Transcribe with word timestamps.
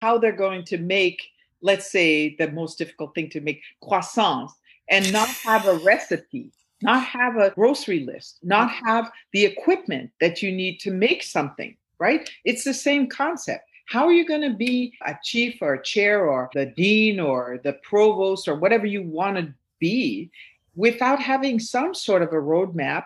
how 0.00 0.18
they're 0.18 0.32
going 0.32 0.64
to 0.64 0.78
make, 0.78 1.28
let's 1.62 1.90
say, 1.90 2.36
the 2.36 2.50
most 2.50 2.78
difficult 2.78 3.14
thing 3.14 3.30
to 3.30 3.40
make 3.40 3.62
croissants 3.82 4.52
and 4.88 5.12
not 5.12 5.28
have 5.28 5.66
a 5.66 5.78
recipe, 5.78 6.50
not 6.82 7.04
have 7.04 7.36
a 7.36 7.50
grocery 7.50 8.04
list, 8.04 8.38
not 8.42 8.70
mm-hmm. 8.70 8.86
have 8.86 9.10
the 9.32 9.44
equipment 9.44 10.10
that 10.20 10.42
you 10.42 10.50
need 10.50 10.78
to 10.78 10.90
make 10.90 11.22
something, 11.22 11.76
right? 11.98 12.28
It's 12.44 12.64
the 12.64 12.74
same 12.74 13.08
concept. 13.08 13.64
How 13.86 14.06
are 14.06 14.12
you 14.12 14.26
going 14.26 14.42
to 14.42 14.56
be 14.56 14.94
a 15.04 15.16
chief 15.22 15.58
or 15.60 15.74
a 15.74 15.82
chair 15.82 16.26
or 16.26 16.48
the 16.54 16.66
dean 16.66 17.18
or 17.18 17.60
the 17.64 17.74
provost 17.82 18.48
or 18.48 18.54
whatever 18.54 18.86
you 18.86 19.02
want 19.02 19.36
to 19.36 19.52
be 19.80 20.30
without 20.76 21.20
having 21.20 21.58
some 21.58 21.92
sort 21.92 22.22
of 22.22 22.28
a 22.28 22.36
roadmap 22.36 23.04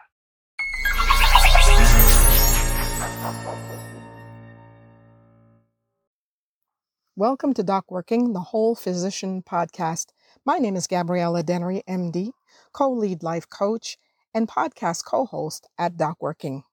Welcome 7.17 7.55
to 7.55 7.63
Doc 7.63 7.93
Working, 7.93 8.33
the 8.33 8.41
Whole 8.41 8.75
Physician 8.75 9.41
Podcast. 9.41 10.07
My 10.45 10.59
name 10.59 10.75
is 10.75 10.89
Gabriella 10.89 11.45
Dennery, 11.45 11.85
MD, 11.89 12.33
co 12.73 12.91
lead 12.91 13.23
life 13.23 13.49
coach 13.49 13.99
and 14.35 14.49
podcast 14.49 15.05
co 15.05 15.25
host 15.25 15.69
at 15.79 15.97
Doc 15.97 16.17
Working. 16.21 16.65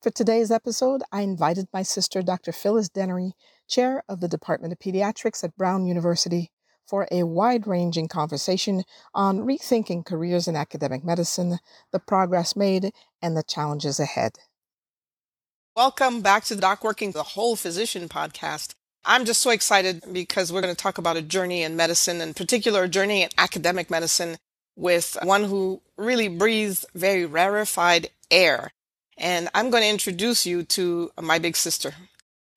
For 0.00 0.10
today's 0.10 0.52
episode, 0.52 1.02
I 1.10 1.22
invited 1.22 1.66
my 1.72 1.82
sister, 1.82 2.22
Dr. 2.22 2.52
Phyllis 2.52 2.88
Dennery, 2.88 3.32
chair 3.68 4.04
of 4.08 4.20
the 4.20 4.28
Department 4.28 4.72
of 4.72 4.78
Pediatrics 4.78 5.42
at 5.42 5.56
Brown 5.56 5.84
University, 5.84 6.52
for 6.86 7.08
a 7.10 7.24
wide 7.24 7.66
ranging 7.66 8.06
conversation 8.06 8.84
on 9.14 9.40
rethinking 9.40 10.06
careers 10.06 10.46
in 10.46 10.54
academic 10.54 11.02
medicine, 11.02 11.58
the 11.90 11.98
progress 11.98 12.54
made, 12.54 12.92
and 13.20 13.36
the 13.36 13.42
challenges 13.42 13.98
ahead. 13.98 14.36
Welcome 15.74 16.20
back 16.20 16.44
to 16.44 16.54
Doc 16.54 16.84
Working, 16.84 17.10
the 17.10 17.24
Whole 17.24 17.56
Physician 17.56 18.08
Podcast. 18.08 18.74
I'm 19.04 19.24
just 19.24 19.40
so 19.40 19.50
excited 19.50 20.02
because 20.12 20.52
we're 20.52 20.60
going 20.60 20.74
to 20.74 20.80
talk 20.80 20.98
about 20.98 21.16
a 21.16 21.22
journey 21.22 21.62
in 21.62 21.74
medicine, 21.74 22.20
in 22.20 22.34
particular, 22.34 22.84
a 22.84 22.88
journey 22.88 23.22
in 23.22 23.30
academic 23.38 23.90
medicine 23.90 24.36
with 24.76 25.16
one 25.22 25.44
who 25.44 25.80
really 25.96 26.28
breathes 26.28 26.84
very 26.94 27.24
rarefied 27.24 28.10
air. 28.30 28.72
And 29.16 29.48
I'm 29.54 29.70
going 29.70 29.82
to 29.82 29.88
introduce 29.88 30.44
you 30.44 30.64
to 30.64 31.10
my 31.20 31.38
big 31.38 31.56
sister, 31.56 31.94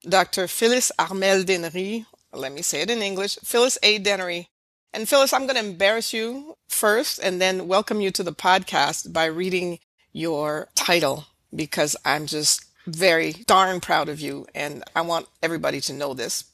Dr. 0.06 0.46
Phyllis 0.46 0.92
Armel 0.98 1.44
Dennery. 1.44 2.04
Let 2.32 2.52
me 2.52 2.62
say 2.62 2.82
it 2.82 2.90
in 2.90 3.00
English 3.00 3.38
Phyllis 3.42 3.78
A. 3.82 3.98
Dennery. 3.98 4.48
And 4.92 5.08
Phyllis, 5.08 5.32
I'm 5.32 5.46
going 5.46 5.56
to 5.56 5.66
embarrass 5.66 6.12
you 6.12 6.56
first 6.68 7.18
and 7.20 7.40
then 7.40 7.68
welcome 7.68 8.00
you 8.00 8.10
to 8.12 8.22
the 8.22 8.32
podcast 8.32 9.12
by 9.12 9.24
reading 9.24 9.78
your 10.12 10.68
title 10.74 11.24
because 11.54 11.96
I'm 12.04 12.26
just 12.26 12.64
very 12.86 13.32
darn 13.46 13.80
proud 13.80 14.08
of 14.08 14.20
you, 14.20 14.46
and 14.54 14.84
I 14.94 15.02
want 15.02 15.28
everybody 15.42 15.80
to 15.82 15.92
know 15.92 16.14
this. 16.14 16.44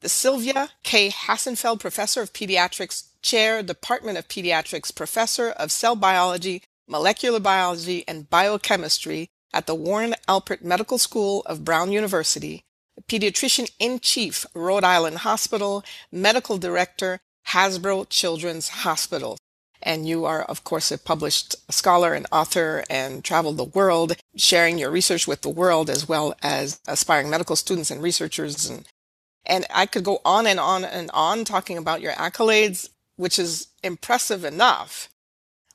The 0.00 0.08
Sylvia 0.08 0.70
K. 0.82 1.10
Hassenfeld 1.10 1.80
Professor 1.80 2.22
of 2.22 2.32
Pediatrics, 2.32 3.08
Chair, 3.22 3.62
Department 3.62 4.18
of 4.18 4.28
Pediatrics, 4.28 4.94
Professor 4.94 5.50
of 5.50 5.72
Cell 5.72 5.96
Biology, 5.96 6.62
Molecular 6.86 7.40
Biology, 7.40 8.04
and 8.06 8.30
Biochemistry 8.30 9.28
at 9.52 9.66
the 9.66 9.74
Warren 9.74 10.14
Alpert 10.28 10.62
Medical 10.62 10.98
School 10.98 11.42
of 11.46 11.64
Brown 11.64 11.90
University, 11.90 12.62
Pediatrician 13.08 13.70
in 13.78 14.00
Chief, 14.00 14.46
Rhode 14.54 14.84
Island 14.84 15.18
Hospital, 15.18 15.84
Medical 16.12 16.58
Director, 16.58 17.20
Hasbro 17.48 18.08
Children's 18.08 18.68
Hospital. 18.68 19.38
And 19.82 20.08
you 20.08 20.24
are, 20.24 20.42
of 20.42 20.64
course, 20.64 20.90
a 20.90 20.98
published 20.98 21.54
scholar 21.72 22.14
and 22.14 22.26
author 22.32 22.84
and 22.90 23.24
travel 23.24 23.52
the 23.52 23.64
world, 23.64 24.16
sharing 24.36 24.78
your 24.78 24.90
research 24.90 25.26
with 25.26 25.42
the 25.42 25.48
world 25.48 25.88
as 25.88 26.08
well 26.08 26.34
as 26.42 26.80
aspiring 26.88 27.30
medical 27.30 27.56
students 27.56 27.90
and 27.90 28.02
researchers. 28.02 28.68
And, 28.68 28.86
and 29.46 29.66
I 29.72 29.86
could 29.86 30.04
go 30.04 30.20
on 30.24 30.46
and 30.46 30.58
on 30.58 30.84
and 30.84 31.10
on 31.14 31.44
talking 31.44 31.78
about 31.78 32.00
your 32.00 32.12
accolades, 32.12 32.90
which 33.16 33.38
is 33.38 33.68
impressive 33.82 34.44
enough. 34.44 35.08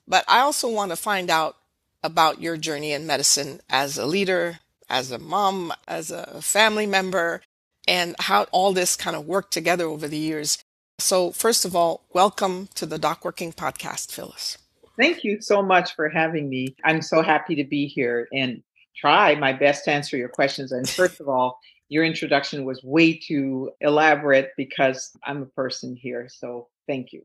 But 0.06 0.24
I 0.28 0.40
also 0.40 0.68
want 0.68 0.90
to 0.90 0.96
find 0.96 1.30
out 1.30 1.56
about 2.02 2.42
your 2.42 2.58
journey 2.58 2.92
in 2.92 3.06
medicine 3.06 3.60
as 3.70 3.96
a 3.96 4.04
leader, 4.04 4.58
as 4.90 5.10
a 5.10 5.18
mom, 5.18 5.72
as 5.88 6.10
a 6.10 6.42
family 6.42 6.86
member, 6.86 7.40
and 7.88 8.14
how 8.18 8.44
all 8.52 8.72
this 8.72 8.96
kind 8.96 9.16
of 9.16 9.26
worked 9.26 9.52
together 9.52 9.86
over 9.86 10.06
the 10.06 10.18
years. 10.18 10.62
So, 10.98 11.32
first 11.32 11.64
of 11.64 11.74
all, 11.74 12.04
welcome 12.12 12.68
to 12.76 12.86
the 12.86 12.98
Doc 12.98 13.24
Working 13.24 13.52
Podcast, 13.52 14.12
Phyllis. 14.12 14.58
Thank 14.98 15.24
you 15.24 15.40
so 15.40 15.60
much 15.60 15.94
for 15.94 16.08
having 16.08 16.48
me. 16.48 16.76
I'm 16.84 17.02
so 17.02 17.20
happy 17.20 17.56
to 17.56 17.64
be 17.64 17.86
here 17.86 18.28
and 18.32 18.62
try 18.96 19.34
my 19.34 19.52
best 19.52 19.84
to 19.84 19.90
answer 19.90 20.16
your 20.16 20.28
questions. 20.28 20.70
And 20.70 20.88
first 20.88 21.20
of 21.20 21.28
all, 21.28 21.58
your 21.88 22.04
introduction 22.04 22.64
was 22.64 22.80
way 22.84 23.18
too 23.18 23.72
elaborate 23.80 24.52
because 24.56 25.10
I'm 25.24 25.42
a 25.42 25.46
person 25.46 25.96
here. 25.96 26.28
So, 26.30 26.68
thank 26.86 27.12
you. 27.12 27.24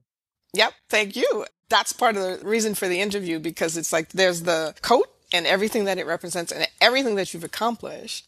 Yep, 0.56 0.74
thank 0.90 1.16
you. 1.16 1.46
That's 1.69 1.94
part 1.94 2.18
of 2.18 2.24
the 2.24 2.46
reason 2.46 2.74
for 2.74 2.88
the 2.88 3.00
interview 3.00 3.38
because 3.38 3.78
it's 3.78 3.94
like 3.94 4.09
there's 4.09 4.41
the 4.41 4.74
coat 4.81 5.07
and 5.31 5.46
everything 5.46 5.86
that 5.86 6.00
it 6.00 6.07
represents 6.07 6.51
and 6.51 6.68
everything 6.81 7.16
that 7.16 7.34
you've 7.34 7.44
accomplished. 7.44 8.25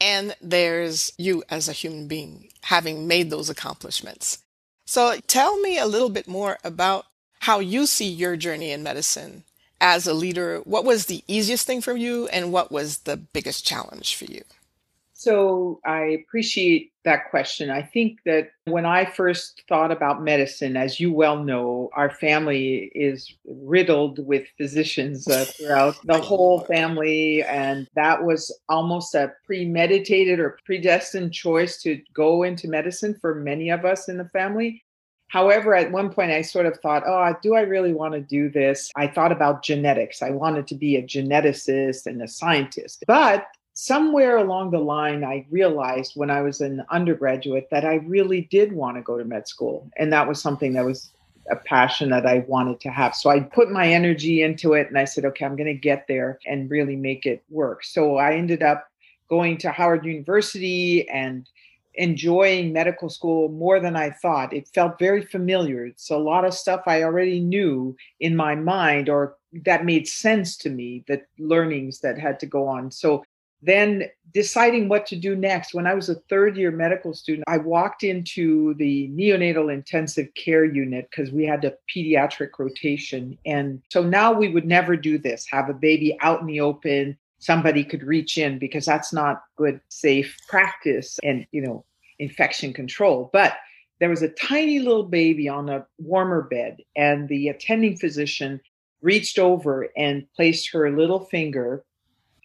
And 0.00 0.36
there's 0.40 1.12
you 1.18 1.42
as 1.50 1.68
a 1.68 1.72
human 1.72 2.06
being 2.06 2.50
having 2.62 3.08
made 3.08 3.30
those 3.30 3.50
accomplishments. 3.50 4.38
So 4.86 5.18
tell 5.26 5.58
me 5.60 5.78
a 5.78 5.86
little 5.86 6.08
bit 6.08 6.28
more 6.28 6.58
about 6.64 7.06
how 7.40 7.58
you 7.58 7.86
see 7.86 8.08
your 8.08 8.36
journey 8.36 8.70
in 8.70 8.82
medicine 8.82 9.44
as 9.80 10.06
a 10.06 10.14
leader. 10.14 10.58
What 10.60 10.84
was 10.84 11.06
the 11.06 11.24
easiest 11.26 11.66
thing 11.66 11.80
for 11.80 11.96
you 11.96 12.28
and 12.28 12.52
what 12.52 12.70
was 12.72 12.98
the 12.98 13.16
biggest 13.16 13.66
challenge 13.66 14.14
for 14.14 14.24
you? 14.26 14.42
So 15.18 15.80
I 15.86 16.00
appreciate 16.26 16.92
that 17.06 17.30
question. 17.30 17.70
I 17.70 17.80
think 17.80 18.18
that 18.26 18.50
when 18.66 18.84
I 18.84 19.06
first 19.06 19.62
thought 19.66 19.90
about 19.90 20.22
medicine, 20.22 20.76
as 20.76 21.00
you 21.00 21.10
well 21.10 21.42
know, 21.42 21.88
our 21.94 22.10
family 22.10 22.92
is 22.94 23.34
riddled 23.46 24.18
with 24.26 24.46
physicians 24.58 25.26
uh, 25.26 25.46
throughout 25.46 25.96
the 26.04 26.20
whole 26.20 26.60
family. 26.60 27.42
And 27.44 27.88
that 27.94 28.24
was 28.24 28.54
almost 28.68 29.14
a 29.14 29.32
premeditated 29.46 30.38
or 30.38 30.58
predestined 30.66 31.32
choice 31.32 31.80
to 31.84 31.98
go 32.12 32.42
into 32.42 32.68
medicine 32.68 33.16
for 33.18 33.34
many 33.36 33.70
of 33.70 33.86
us 33.86 34.10
in 34.10 34.18
the 34.18 34.28
family. 34.28 34.84
However, 35.28 35.74
at 35.74 35.92
one 35.92 36.10
point 36.10 36.30
I 36.30 36.42
sort 36.42 36.66
of 36.66 36.78
thought, 36.80 37.04
oh, 37.06 37.34
do 37.42 37.54
I 37.54 37.62
really 37.62 37.94
want 37.94 38.12
to 38.12 38.20
do 38.20 38.50
this? 38.50 38.90
I 38.96 39.06
thought 39.06 39.32
about 39.32 39.64
genetics. 39.64 40.20
I 40.20 40.30
wanted 40.30 40.66
to 40.66 40.74
be 40.74 40.96
a 40.96 41.02
geneticist 41.02 42.04
and 42.04 42.20
a 42.20 42.28
scientist. 42.28 43.02
But 43.06 43.46
somewhere 43.76 44.38
along 44.38 44.70
the 44.70 44.78
line, 44.78 45.22
I 45.22 45.44
realized 45.50 46.12
when 46.14 46.30
I 46.30 46.40
was 46.40 46.62
an 46.62 46.82
undergraduate 46.90 47.68
that 47.70 47.84
I 47.84 47.96
really 47.96 48.48
did 48.50 48.72
want 48.72 48.96
to 48.96 49.02
go 49.02 49.18
to 49.18 49.24
med 49.24 49.46
school. 49.46 49.90
And 49.98 50.10
that 50.14 50.26
was 50.26 50.40
something 50.40 50.72
that 50.72 50.84
was 50.84 51.10
a 51.50 51.56
passion 51.56 52.08
that 52.08 52.24
I 52.24 52.38
wanted 52.48 52.80
to 52.80 52.88
have. 52.88 53.14
So 53.14 53.28
I 53.28 53.40
put 53.40 53.70
my 53.70 53.86
energy 53.86 54.42
into 54.42 54.72
it 54.72 54.88
and 54.88 54.98
I 54.98 55.04
said, 55.04 55.26
okay, 55.26 55.44
I'm 55.44 55.56
going 55.56 55.66
to 55.66 55.74
get 55.74 56.06
there 56.08 56.38
and 56.46 56.70
really 56.70 56.96
make 56.96 57.26
it 57.26 57.44
work. 57.50 57.84
So 57.84 58.16
I 58.16 58.32
ended 58.32 58.62
up 58.62 58.88
going 59.28 59.58
to 59.58 59.70
Howard 59.70 60.06
University 60.06 61.06
and 61.10 61.46
enjoying 61.96 62.72
medical 62.72 63.10
school 63.10 63.50
more 63.50 63.78
than 63.78 63.94
I 63.94 64.08
thought. 64.08 64.54
It 64.54 64.68
felt 64.68 64.98
very 64.98 65.22
familiar. 65.22 65.84
It's 65.84 66.08
a 66.08 66.16
lot 66.16 66.46
of 66.46 66.54
stuff 66.54 66.84
I 66.86 67.02
already 67.02 67.40
knew 67.40 67.94
in 68.20 68.36
my 68.36 68.54
mind 68.54 69.10
or 69.10 69.36
that 69.66 69.84
made 69.84 70.08
sense 70.08 70.56
to 70.58 70.70
me, 70.70 71.04
the 71.06 71.20
learnings 71.38 72.00
that 72.00 72.18
had 72.18 72.40
to 72.40 72.46
go 72.46 72.66
on. 72.66 72.90
So 72.90 73.22
then 73.62 74.04
deciding 74.32 74.88
what 74.88 75.06
to 75.06 75.16
do 75.16 75.34
next. 75.34 75.74
When 75.74 75.86
I 75.86 75.94
was 75.94 76.08
a 76.08 76.16
third 76.28 76.56
year 76.56 76.70
medical 76.70 77.14
student, 77.14 77.44
I 77.48 77.58
walked 77.58 78.02
into 78.02 78.74
the 78.74 79.08
neonatal 79.08 79.72
intensive 79.72 80.28
care 80.34 80.64
unit 80.64 81.08
because 81.10 81.32
we 81.32 81.44
had 81.44 81.64
a 81.64 81.74
pediatric 81.94 82.50
rotation. 82.58 83.38
And 83.46 83.82
so 83.90 84.02
now 84.02 84.32
we 84.32 84.48
would 84.48 84.66
never 84.66 84.96
do 84.96 85.18
this 85.18 85.46
have 85.50 85.68
a 85.70 85.74
baby 85.74 86.16
out 86.20 86.40
in 86.40 86.46
the 86.46 86.60
open. 86.60 87.16
Somebody 87.38 87.84
could 87.84 88.02
reach 88.02 88.38
in 88.38 88.58
because 88.58 88.84
that's 88.84 89.12
not 89.12 89.42
good, 89.56 89.80
safe 89.88 90.36
practice 90.48 91.18
and, 91.22 91.46
you 91.52 91.62
know, 91.62 91.84
infection 92.18 92.72
control. 92.72 93.30
But 93.32 93.54
there 94.00 94.10
was 94.10 94.22
a 94.22 94.28
tiny 94.28 94.78
little 94.78 95.04
baby 95.04 95.48
on 95.48 95.68
a 95.68 95.86
warmer 95.98 96.42
bed, 96.42 96.78
and 96.96 97.28
the 97.28 97.48
attending 97.48 97.96
physician 97.96 98.60
reached 99.00 99.38
over 99.38 99.88
and 99.96 100.26
placed 100.34 100.70
her 100.72 100.90
little 100.90 101.20
finger 101.20 101.84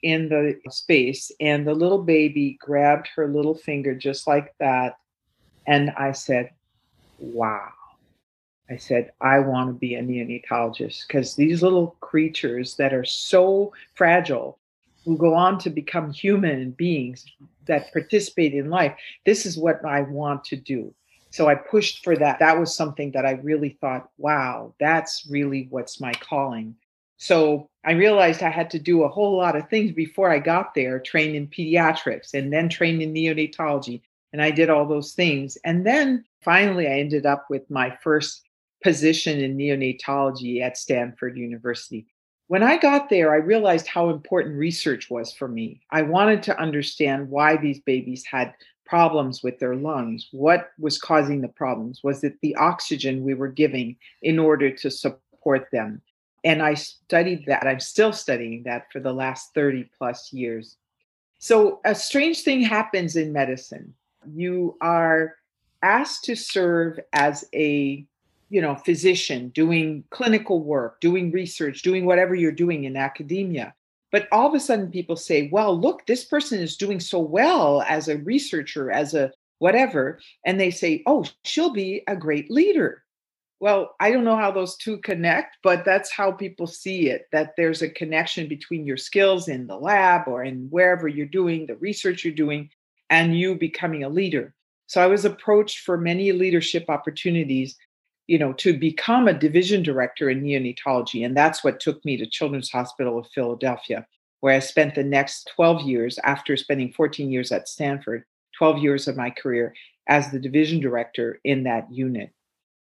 in 0.01 0.30
the 0.30 0.59
space 0.69 1.31
and 1.39 1.65
the 1.65 1.74
little 1.74 2.01
baby 2.03 2.57
grabbed 2.59 3.07
her 3.15 3.27
little 3.27 3.56
finger 3.56 3.94
just 3.94 4.27
like 4.27 4.53
that 4.59 4.98
and 5.68 5.92
i 5.92 6.12
said 6.12 6.51
wow. 7.19 7.69
I 8.69 8.77
said 8.77 9.12
i 9.21 9.39
want 9.39 9.69
to 9.69 9.74
be 9.74 9.95
a 9.95 10.01
neonatologist 10.01 11.07
because 11.07 11.36
these 11.36 11.62
little 11.62 11.95
creatures 12.00 12.75
that 12.77 12.94
are 12.94 13.06
so 13.06 13.74
fragile 13.95 14.57
who 15.06 15.18
go 15.18 15.33
on 15.33 15.59
to 15.59 15.69
become 15.69 16.12
human 16.12 16.71
beings 16.71 17.25
that 17.65 17.92
participate 17.92 18.53
in 18.53 18.69
life 18.69 18.95
this 19.25 19.45
is 19.45 19.57
what 19.57 19.83
i 19.86 20.01
want 20.01 20.44
to 20.45 20.56
do. 20.56 20.94
So 21.30 21.48
i 21.48 21.56
pushed 21.56 22.03
for 22.03 22.18
that. 22.18 22.39
That 22.39 22.59
was 22.59 22.75
something 22.75 23.12
that 23.12 23.25
i 23.25 23.33
really 23.33 23.77
thought 23.81 24.09
wow 24.18 24.74
that's 24.80 25.27
really 25.30 25.68
what's 25.69 26.01
my 26.01 26.13
calling 26.13 26.75
so 27.21 27.69
I 27.85 27.91
realized 27.91 28.41
I 28.41 28.50
had 28.50 28.71
to 28.71 28.79
do 28.79 29.03
a 29.03 29.07
whole 29.07 29.38
lot 29.38 29.56
of 29.56 29.69
things 29.69 29.91
before 29.91 30.31
I 30.31 30.39
got 30.39 30.73
there, 30.73 31.00
train 31.00 31.35
in 31.35 31.47
pediatrics 31.47 32.33
and 32.33 32.51
then 32.51 32.68
train 32.68 33.00
in 33.00 33.13
neonatology 33.13 34.01
And 34.33 34.41
I 34.41 34.50
did 34.50 34.71
all 34.71 34.88
those 34.88 35.13
things. 35.13 35.56
And 35.63 35.85
then 35.85 36.25
finally, 36.41 36.88
I 36.88 36.97
ended 37.00 37.27
up 37.27 37.45
with 37.47 37.69
my 37.69 37.95
first 38.01 38.41
position 38.83 39.39
in 39.39 39.56
neonatology 39.56 40.63
at 40.63 40.77
Stanford 40.77 41.38
University. 41.38 42.07
When 42.47 42.63
I 42.63 42.77
got 42.77 43.12
there, 43.12 43.31
I 43.31 43.38
realized 43.38 43.85
how 43.85 44.09
important 44.09 44.57
research 44.57 45.12
was 45.12 45.31
for 45.31 45.47
me. 45.47 45.79
I 45.91 46.01
wanted 46.01 46.41
to 46.44 46.59
understand 46.59 47.29
why 47.29 47.56
these 47.56 47.81
babies 47.81 48.25
had 48.25 48.56
problems 48.88 49.44
with 49.44 49.59
their 49.59 49.75
lungs. 49.75 50.27
What 50.31 50.71
was 50.79 50.97
causing 50.97 51.41
the 51.41 51.50
problems? 51.50 52.01
Was 52.03 52.24
it 52.24 52.38
the 52.41 52.56
oxygen 52.56 53.24
we 53.24 53.35
were 53.35 53.47
giving 53.47 53.97
in 54.24 54.39
order 54.39 54.71
to 54.71 54.89
support 54.89 55.67
them? 55.71 56.01
And 56.43 56.61
I 56.61 56.73
studied 56.73 57.45
that. 57.45 57.67
I'm 57.67 57.79
still 57.79 58.13
studying 58.13 58.63
that 58.63 58.91
for 58.91 58.99
the 58.99 59.13
last 59.13 59.53
30 59.53 59.89
plus 59.97 60.33
years. 60.33 60.77
So, 61.38 61.79
a 61.85 61.95
strange 61.95 62.41
thing 62.41 62.61
happens 62.61 63.15
in 63.15 63.33
medicine. 63.33 63.93
You 64.31 64.77
are 64.81 65.35
asked 65.81 66.23
to 66.25 66.35
serve 66.35 66.99
as 67.13 67.45
a 67.53 68.05
you 68.49 68.61
know 68.61 68.75
physician 68.75 69.49
doing 69.49 70.03
clinical 70.11 70.61
work 70.61 70.99
doing 70.99 71.31
research 71.31 71.81
doing 71.81 72.05
whatever 72.05 72.35
you're 72.35 72.51
doing 72.51 72.83
in 72.83 72.95
academia 72.95 73.73
but 74.11 74.27
all 74.31 74.47
of 74.47 74.53
a 74.53 74.59
sudden 74.59 74.91
people 74.91 75.15
say 75.15 75.49
well 75.51 75.79
look 75.79 76.05
this 76.05 76.25
person 76.25 76.59
is 76.59 76.77
doing 76.77 76.99
so 76.99 77.17
well 77.17 77.81
as 77.88 78.07
a 78.07 78.17
researcher 78.17 78.91
as 78.91 79.13
a 79.13 79.31
whatever 79.59 80.19
and 80.45 80.59
they 80.59 80.69
say 80.69 81.01
oh 81.05 81.25
she'll 81.43 81.71
be 81.71 82.03
a 82.07 82.15
great 82.15 82.51
leader 82.51 83.03
well 83.61 83.95
i 84.01 84.11
don't 84.11 84.25
know 84.25 84.35
how 84.35 84.51
those 84.51 84.75
two 84.75 84.97
connect 84.97 85.57
but 85.63 85.85
that's 85.85 86.11
how 86.11 86.31
people 86.31 86.67
see 86.67 87.09
it 87.09 87.27
that 87.31 87.53
there's 87.55 87.81
a 87.81 87.89
connection 87.89 88.47
between 88.47 88.85
your 88.85 88.97
skills 88.97 89.47
in 89.47 89.67
the 89.67 89.77
lab 89.77 90.27
or 90.27 90.43
in 90.43 90.67
wherever 90.69 91.07
you're 91.07 91.25
doing 91.25 91.65
the 91.65 91.75
research 91.77 92.25
you're 92.25 92.33
doing 92.33 92.69
and 93.09 93.37
you 93.37 93.55
becoming 93.55 94.03
a 94.03 94.09
leader 94.09 94.53
so 94.87 95.01
i 95.01 95.07
was 95.07 95.23
approached 95.23 95.79
for 95.79 95.97
many 95.97 96.33
leadership 96.33 96.85
opportunities 96.89 97.77
you 98.31 98.39
know, 98.39 98.53
to 98.53 98.77
become 98.77 99.27
a 99.27 99.37
division 99.37 99.83
director 99.83 100.29
in 100.29 100.41
neonatology. 100.41 101.25
And 101.25 101.35
that's 101.35 101.65
what 101.65 101.81
took 101.81 102.03
me 102.05 102.15
to 102.15 102.25
Children's 102.25 102.71
Hospital 102.71 103.19
of 103.19 103.27
Philadelphia, 103.27 104.07
where 104.39 104.55
I 104.55 104.59
spent 104.59 104.95
the 104.95 105.03
next 105.03 105.51
12 105.53 105.81
years 105.81 106.17
after 106.23 106.55
spending 106.55 106.93
14 106.93 107.29
years 107.29 107.51
at 107.51 107.67
Stanford, 107.67 108.23
12 108.57 108.77
years 108.77 109.09
of 109.09 109.17
my 109.17 109.31
career 109.31 109.73
as 110.07 110.31
the 110.31 110.39
division 110.39 110.79
director 110.79 111.41
in 111.43 111.63
that 111.63 111.91
unit. 111.91 112.31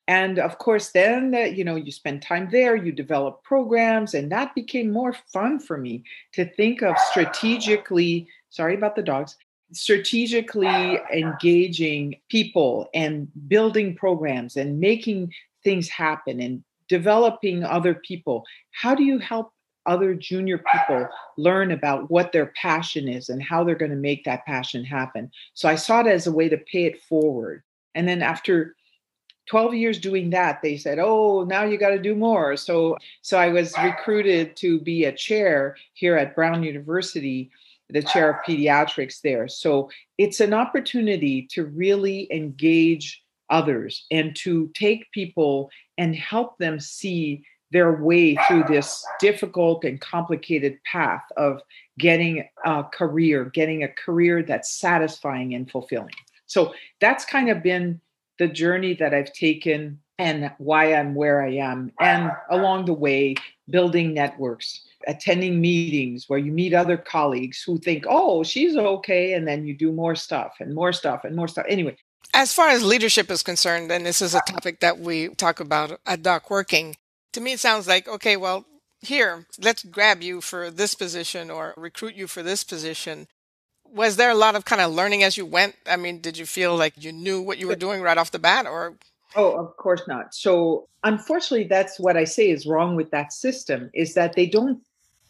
And 0.07 0.39
of 0.39 0.59
course, 0.59 0.91
then 0.91 1.35
uh, 1.35 1.39
you 1.41 1.65
know 1.65 1.77
you 1.77 1.91
spend 1.91 2.23
time 2.23 2.49
there, 2.51 2.77
you 2.77 2.93
develop 2.93 3.43
programs, 3.43 4.15
and 4.15 4.31
that 4.33 4.55
became 4.55 4.91
more 4.91 5.15
fun 5.33 5.59
for 5.59 5.79
me 5.79 6.05
to 6.33 6.45
think 6.45 6.83
of 6.83 6.99
strategically. 6.99 8.29
Sorry 8.51 8.75
about 8.75 8.97
the 8.97 9.03
dogs 9.03 9.37
strategically 9.73 10.99
engaging 11.13 12.17
people 12.29 12.89
and 12.95 13.29
building 13.49 13.95
programs 13.95 14.57
and 14.57 14.79
making 14.79 15.33
things 15.63 15.89
happen 15.89 16.41
and 16.41 16.63
developing 16.89 17.65
other 17.65 17.95
people 17.95 18.45
how 18.73 18.95
do 18.95 19.03
you 19.03 19.19
help 19.19 19.53
other 19.87 20.15
junior 20.15 20.59
people 20.59 21.09
learn 21.37 21.71
about 21.71 22.11
what 22.11 22.33
their 22.33 22.53
passion 22.61 23.09
is 23.09 23.29
and 23.29 23.43
how 23.43 23.65
they're 23.65 23.75
going 23.75 23.91
to 23.91 23.97
make 23.97 24.25
that 24.25 24.45
passion 24.45 24.85
happen 24.85 25.31
so 25.55 25.69
i 25.69 25.75
saw 25.75 26.01
it 26.01 26.07
as 26.07 26.27
a 26.27 26.33
way 26.33 26.49
to 26.49 26.59
pay 26.59 26.85
it 26.85 27.01
forward 27.03 27.63
and 27.95 28.07
then 28.07 28.23
after 28.23 28.77
12 29.47 29.75
years 29.75 29.99
doing 29.99 30.31
that 30.31 30.61
they 30.63 30.77
said 30.77 30.99
oh 30.99 31.45
now 31.45 31.65
you 31.65 31.77
got 31.77 31.91
to 31.91 31.99
do 31.99 32.15
more 32.15 32.57
so 32.57 32.97
so 33.23 33.39
i 33.39 33.49
was 33.49 33.75
recruited 33.83 34.57
to 34.57 34.81
be 34.81 35.05
a 35.05 35.13
chair 35.13 35.77
here 35.95 36.17
at 36.17 36.35
brown 36.35 36.63
university 36.63 37.51
the 37.91 38.03
chair 38.03 38.31
of 38.31 38.37
pediatrics 38.47 39.21
there. 39.21 39.49
So 39.49 39.91
it's 40.19 40.41
an 40.41 40.55
opportunity 40.55 41.47
to 41.53 41.67
really 41.67 42.29
engage 42.33 43.23
others 43.51 44.07
and 44.11 44.35
to 44.37 44.71
take 44.75 45.11
people 45.13 45.71
and 45.99 46.17
help 46.17 46.59
them 46.59 46.81
see 46.81 47.45
their 47.73 48.03
way 48.03 48.37
through 48.47 48.65
this 48.69 49.05
difficult 49.19 49.85
and 49.85 50.01
complicated 50.01 50.79
path 50.85 51.25
of 51.37 51.61
getting 51.99 52.49
a 52.65 52.85
career, 52.85 53.47
getting 53.47 53.83
a 53.83 53.89
career 53.89 54.43
that's 54.43 54.71
satisfying 54.71 55.55
and 55.55 55.71
fulfilling. 55.71 56.15
So 56.47 56.75
that's 57.01 57.25
kind 57.25 57.49
of 57.51 57.63
been 57.63 58.01
the 58.39 58.49
journey 58.49 58.95
that 58.95 59.15
I've 59.15 59.33
taken 59.33 60.01
and 60.19 60.51
why 60.59 60.95
I'm 60.95 61.15
where 61.15 61.43
I 61.43 61.55
am. 61.55 61.93
And 62.01 62.31
along 62.51 62.85
the 62.87 62.95
way, 62.95 63.35
building 63.69 64.15
networks 64.15 64.87
attending 65.07 65.61
meetings 65.61 66.29
where 66.29 66.39
you 66.39 66.53
meet 66.53 66.75
other 66.75 66.97
colleagues 66.97 67.63
who 67.63 67.79
think, 67.79 68.05
oh, 68.09 68.43
she's 68.43 68.77
okay. 68.77 69.35
And 69.35 69.47
then 69.47 69.67
you 69.67 69.75
do 69.77 69.93
more 69.93 70.15
stuff 70.15 70.55
and 70.61 70.75
more 70.75 70.93
stuff 70.93 71.25
and 71.25 71.37
more 71.37 71.49
stuff. 71.49 71.67
Anyway. 71.69 71.97
As 72.33 72.53
far 72.53 72.71
as 72.71 72.83
leadership 72.83 73.31
is 73.31 73.43
concerned, 73.43 73.93
and 73.93 74.05
this 74.05 74.21
is 74.21 74.35
a 74.35 74.41
topic 74.47 74.81
that 74.81 74.99
we 74.99 75.29
talk 75.29 75.61
about 75.61 76.01
at 76.07 76.23
Doc 76.23 76.51
Working, 76.51 76.97
to 77.33 77.41
me 77.41 77.53
it 77.53 77.61
sounds 77.61 77.87
like, 77.87 78.09
okay, 78.09 78.37
well, 78.37 78.65
here, 79.01 79.47
let's 79.63 79.85
grab 79.85 80.23
you 80.23 80.41
for 80.41 80.71
this 80.71 80.95
position 80.95 81.51
or 81.51 81.75
recruit 81.77 82.15
you 82.15 82.27
for 82.27 82.43
this 82.43 82.65
position. 82.65 83.29
Was 83.95 84.17
there 84.17 84.31
a 84.31 84.35
lot 84.35 84.57
of 84.57 84.65
kind 84.65 84.83
of 84.83 84.93
learning 84.93 85.23
as 85.23 85.37
you 85.37 85.47
went? 85.47 85.77
I 85.87 85.97
mean, 85.97 86.21
did 86.21 86.37
you 86.37 86.47
feel 86.47 86.77
like 86.77 87.03
you 87.03 87.13
knew 87.13 87.41
what 87.41 87.59
you 87.59 87.69
were 87.69 87.77
doing 87.77 88.03
right 88.03 88.19
off 88.19 88.33
the 88.33 88.39
bat 88.39 88.67
or 88.67 88.95
Oh, 89.37 89.57
of 89.59 89.77
course 89.77 90.03
not. 90.07 90.35
So, 90.35 90.89
unfortunately, 91.03 91.67
that's 91.67 91.99
what 91.99 92.17
I 92.17 92.25
say 92.25 92.51
is 92.51 92.67
wrong 92.67 92.95
with 92.95 93.11
that 93.11 93.33
system 93.33 93.91
is 93.93 94.15
that 94.15 94.35
they 94.35 94.47
don't 94.47 94.81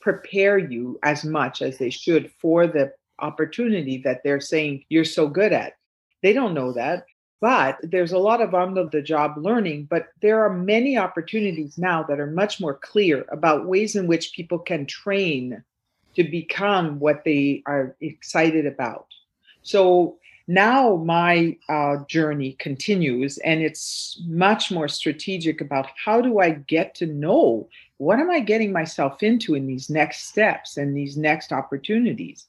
prepare 0.00 0.58
you 0.58 0.99
as 1.02 1.25
much 1.25 1.62
as 1.62 1.78
they 1.78 1.90
should 1.90 2.31
for 2.32 2.66
the 2.66 2.93
opportunity 3.20 3.99
that 3.99 4.22
they're 4.22 4.40
saying 4.40 4.84
you're 4.90 5.05
so 5.05 5.28
good 5.28 5.52
at. 5.52 5.75
They 6.22 6.32
don't 6.32 6.55
know 6.55 6.72
that. 6.72 7.06
But 7.40 7.78
there's 7.82 8.12
a 8.12 8.19
lot 8.19 8.40
of 8.40 8.55
on 8.55 8.75
the 8.75 9.02
job 9.02 9.37
learning, 9.37 9.88
but 9.90 10.08
there 10.22 10.43
are 10.44 10.52
many 10.52 10.96
opportunities 10.96 11.76
now 11.76 12.02
that 12.05 12.19
are 12.19 12.31
much 12.31 12.58
more 12.58 12.75
clear 12.75 13.26
about 13.31 13.66
ways 13.66 13.96
in 13.96 14.06
which 14.06 14.32
people 14.32 14.58
can 14.58 14.87
train 14.87 15.62
to 16.16 16.25
become 16.25 16.99
what 17.00 17.25
they 17.25 17.62
are 17.66 17.96
excited 18.00 18.66
about. 18.66 19.06
So 19.62 20.16
now 20.46 20.96
my 20.96 21.56
uh, 21.69 22.05
journey 22.06 22.52
continues 22.58 23.38
and 23.38 23.62
it's 23.62 24.20
much 24.26 24.70
more 24.70 24.88
strategic 24.88 25.61
about 25.61 25.87
how 26.05 26.20
do 26.20 26.40
I 26.40 26.50
get 26.50 26.94
to 26.96 27.06
know 27.06 27.69
what 27.99 28.19
am 28.19 28.31
I 28.31 28.40
getting 28.40 28.72
myself 28.72 29.22
into 29.22 29.55
in 29.55 29.66
these 29.66 29.88
next 29.88 30.28
steps 30.28 30.76
and 30.76 30.96
these 30.96 31.16
next 31.16 31.52
opportunities? 31.52 32.46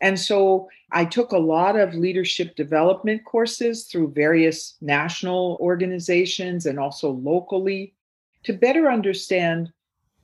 And 0.00 0.18
so 0.18 0.68
I 0.90 1.04
took 1.04 1.32
a 1.32 1.38
lot 1.38 1.76
of 1.76 1.94
leadership 1.94 2.56
development 2.56 3.24
courses 3.24 3.84
through 3.84 4.12
various 4.12 4.76
national 4.80 5.56
organizations 5.60 6.66
and 6.66 6.78
also 6.78 7.10
locally 7.10 7.94
to 8.42 8.52
better 8.52 8.90
understand 8.90 9.72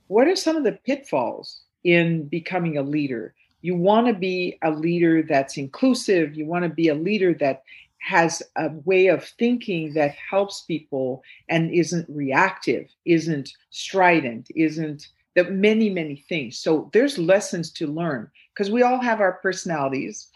what 0.07 0.27
are 0.27 0.35
some 0.35 0.55
of 0.55 0.63
the 0.63 0.73
pitfalls 0.85 1.61
in 1.83 2.27
becoming 2.27 2.77
a 2.77 2.83
leader. 2.83 3.33
You 3.61 3.75
want 3.75 4.07
to 4.07 4.13
be 4.13 4.57
a 4.63 4.71
leader 4.71 5.23
that's 5.23 5.57
inclusive, 5.57 6.35
you 6.35 6.45
want 6.45 6.63
to 6.63 6.69
be 6.69 6.87
a 6.87 6.95
leader 6.95 7.33
that 7.35 7.63
has 7.99 8.41
a 8.55 8.69
way 8.85 9.07
of 9.07 9.25
thinking 9.25 9.93
that 9.93 10.15
helps 10.15 10.61
people 10.61 11.21
and 11.49 11.71
isn't 11.71 12.05
reactive, 12.09 12.87
isn't 13.05 13.51
strident, 13.69 14.47
isn't 14.55 15.09
that 15.35 15.51
many, 15.51 15.89
many 15.89 16.15
things. 16.15 16.57
So 16.57 16.89
there's 16.93 17.17
lessons 17.17 17.71
to 17.73 17.87
learn 17.87 18.29
because 18.53 18.71
we 18.71 18.83
all 18.83 19.01
have 19.01 19.19
our 19.19 19.33
personalities, 19.33 20.29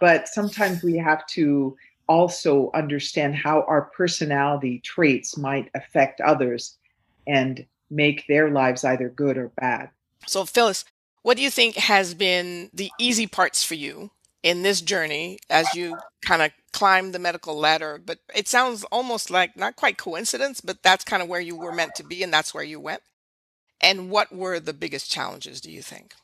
but 0.00 0.28
sometimes 0.28 0.82
we 0.82 0.96
have 0.96 1.26
to 1.28 1.76
also 2.08 2.70
understand 2.74 3.36
how 3.36 3.62
our 3.62 3.82
personality 3.96 4.80
traits 4.80 5.36
might 5.36 5.70
affect 5.74 6.20
others 6.20 6.78
and 7.26 7.66
make 7.90 8.26
their 8.26 8.50
lives 8.50 8.84
either 8.84 9.10
good 9.10 9.36
or 9.36 9.48
bad. 9.60 9.90
So, 10.26 10.44
Phyllis, 10.44 10.84
what 11.22 11.36
do 11.36 11.42
you 11.42 11.50
think 11.50 11.76
has 11.76 12.14
been 12.14 12.70
the 12.72 12.90
easy 12.98 13.26
parts 13.26 13.62
for 13.64 13.74
you 13.74 14.10
in 14.42 14.62
this 14.62 14.80
journey 14.80 15.38
as 15.50 15.74
you 15.74 15.98
kind 16.24 16.42
of 16.42 16.52
climb 16.72 17.12
the 17.12 17.18
medical 17.18 17.56
ladder? 17.56 18.00
But 18.04 18.18
it 18.34 18.48
sounds 18.48 18.84
almost 18.84 19.30
like 19.30 19.56
not 19.56 19.76
quite 19.76 19.98
coincidence 19.98 20.60
but 20.60 20.82
that's 20.82 21.04
kind 21.04 21.22
of 21.22 21.28
where 21.28 21.40
you 21.40 21.56
were 21.56 21.72
meant 21.72 21.94
to 21.96 22.04
be 22.04 22.22
and 22.22 22.32
that's 22.32 22.54
where 22.54 22.64
you 22.64 22.80
went. 22.80 23.02
And 23.80 24.10
what 24.10 24.34
were 24.34 24.58
the 24.58 24.72
biggest 24.72 25.10
challenges 25.10 25.60
do 25.60 25.70
you 25.70 25.82
think? 25.82 26.14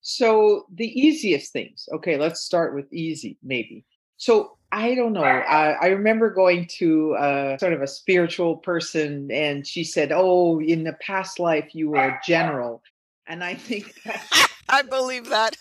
So 0.00 0.66
the 0.72 0.88
easiest 0.88 1.52
things. 1.52 1.88
Okay 1.92 2.16
let's 2.16 2.40
start 2.40 2.74
with 2.74 2.92
easy 2.92 3.38
maybe. 3.42 3.84
So 4.16 4.56
i 4.72 4.94
don't 4.94 5.12
know. 5.12 5.22
I, 5.22 5.72
I 5.72 5.86
remember 5.88 6.30
going 6.30 6.66
to 6.78 7.14
a, 7.18 7.56
sort 7.60 7.72
of 7.72 7.82
a 7.82 7.86
spiritual 7.86 8.56
person 8.56 9.30
and 9.30 9.66
she 9.66 9.84
said 9.84 10.10
oh 10.12 10.60
in 10.60 10.84
the 10.84 10.94
past 10.94 11.38
life 11.38 11.74
you 11.74 11.90
were 11.90 11.98
a 11.98 12.20
general 12.26 12.82
and 13.26 13.42
i 13.44 13.54
think 13.54 13.94
i 14.68 14.82
believe 14.82 15.28
that 15.28 15.56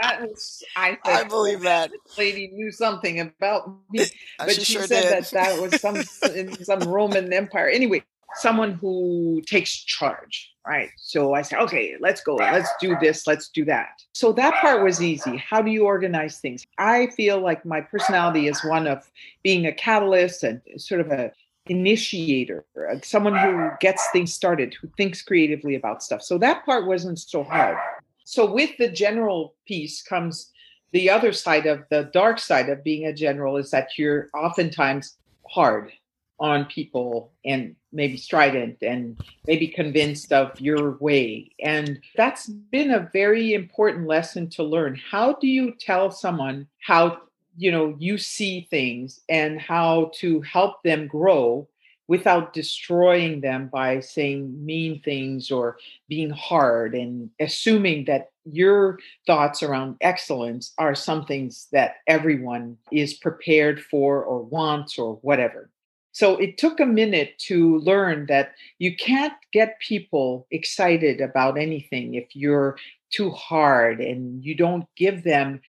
that 0.00 0.22
was 0.22 0.62
I. 0.76 0.98
I 1.04 1.24
believe 1.24 1.62
that 1.62 1.90
lady 2.18 2.48
knew 2.52 2.70
something 2.70 3.20
about 3.20 3.72
me, 3.90 4.02
uh, 4.02 4.06
but 4.38 4.54
she, 4.54 4.64
she 4.64 4.72
sure 4.74 4.86
said 4.86 5.02
did. 5.02 5.12
that 5.12 5.30
that 5.30 5.60
was 5.60 5.80
some 5.80 5.96
in 6.34 6.64
some 6.64 6.80
Roman 6.80 7.32
Empire. 7.32 7.68
Anyway, 7.68 8.02
someone 8.34 8.72
who 8.72 9.42
takes 9.46 9.72
charge. 9.72 10.50
right? 10.66 10.90
So 10.96 11.34
I 11.34 11.42
said, 11.42 11.60
okay, 11.60 11.96
let's 12.00 12.20
go. 12.20 12.36
Let's 12.36 12.70
do 12.80 12.96
this. 13.00 13.26
Let's 13.26 13.48
do 13.48 13.64
that. 13.66 14.02
So 14.12 14.32
that 14.32 14.54
part 14.60 14.82
was 14.82 15.02
easy. 15.02 15.36
How 15.36 15.62
do 15.62 15.70
you 15.70 15.84
organize 15.84 16.38
things? 16.38 16.66
I 16.78 17.08
feel 17.08 17.40
like 17.40 17.64
my 17.64 17.80
personality 17.80 18.48
is 18.48 18.62
one 18.64 18.86
of 18.86 19.10
being 19.42 19.66
a 19.66 19.72
catalyst 19.72 20.42
and 20.42 20.60
sort 20.76 21.00
of 21.00 21.10
a 21.10 21.32
initiator, 21.66 22.64
uh, 22.76 22.96
someone 23.02 23.36
who 23.36 23.70
gets 23.80 24.06
things 24.10 24.34
started, 24.34 24.74
who 24.80 24.88
thinks 24.96 25.22
creatively 25.22 25.74
about 25.74 26.02
stuff. 26.02 26.22
So 26.22 26.38
that 26.38 26.64
part 26.64 26.86
wasn't 26.86 27.18
so 27.18 27.42
hard. 27.42 27.78
So 28.24 28.50
with 28.50 28.76
the 28.78 28.88
general 28.88 29.54
piece 29.66 30.02
comes 30.02 30.50
the 30.92 31.10
other 31.10 31.32
side 31.32 31.66
of 31.66 31.84
the 31.90 32.08
dark 32.12 32.38
side 32.38 32.68
of 32.68 32.84
being 32.84 33.06
a 33.06 33.12
general 33.12 33.56
is 33.56 33.70
that 33.72 33.98
you're 33.98 34.30
oftentimes 34.32 35.16
hard 35.50 35.90
on 36.38 36.64
people 36.66 37.32
and 37.44 37.74
maybe 37.92 38.16
strident 38.16 38.76
and 38.82 39.18
maybe 39.46 39.68
convinced 39.68 40.32
of 40.32 40.60
your 40.60 40.96
way. 40.98 41.50
And 41.60 42.00
that's 42.16 42.48
been 42.48 42.92
a 42.92 43.08
very 43.12 43.54
important 43.54 44.06
lesson 44.06 44.48
to 44.50 44.62
learn. 44.62 45.00
How 45.10 45.34
do 45.34 45.46
you 45.46 45.74
tell 45.78 46.10
someone 46.10 46.66
how 46.80 47.22
you 47.56 47.70
know 47.70 47.94
you 47.98 48.18
see 48.18 48.66
things 48.70 49.20
and 49.28 49.60
how 49.60 50.10
to 50.14 50.40
help 50.42 50.82
them 50.82 51.06
grow 51.06 51.68
without 52.06 52.52
destroying 52.52 53.40
them 53.40 53.68
by 53.68 53.98
saying 54.00 54.64
mean 54.64 55.00
things 55.00 55.50
or 55.50 55.78
being 56.08 56.30
hard 56.30 56.94
and 56.94 57.30
assuming 57.40 58.04
that 58.04 58.30
your 58.44 58.98
thoughts 59.26 59.62
around 59.62 59.96
excellence 60.02 60.74
are 60.76 60.94
some 60.94 61.24
things 61.24 61.66
that 61.72 61.96
everyone 62.06 62.76
is 62.92 63.14
prepared 63.14 63.82
for 63.82 64.22
or 64.22 64.42
wants 64.42 64.98
or 64.98 65.14
whatever. 65.22 65.70
So 66.12 66.36
it 66.36 66.58
took 66.58 66.78
a 66.78 66.86
minute 66.86 67.38
to 67.46 67.78
learn 67.78 68.26
that 68.26 68.52
you 68.78 68.94
can't 68.94 69.32
get 69.52 69.80
people 69.80 70.46
excited 70.50 71.20
about 71.20 71.58
anything 71.58 72.14
if 72.14 72.36
you're 72.36 72.76
too 73.10 73.30
hard 73.30 74.00
and 74.00 74.44
you 74.44 74.54
don't 74.54 74.86
give 74.96 75.24
them 75.24 75.60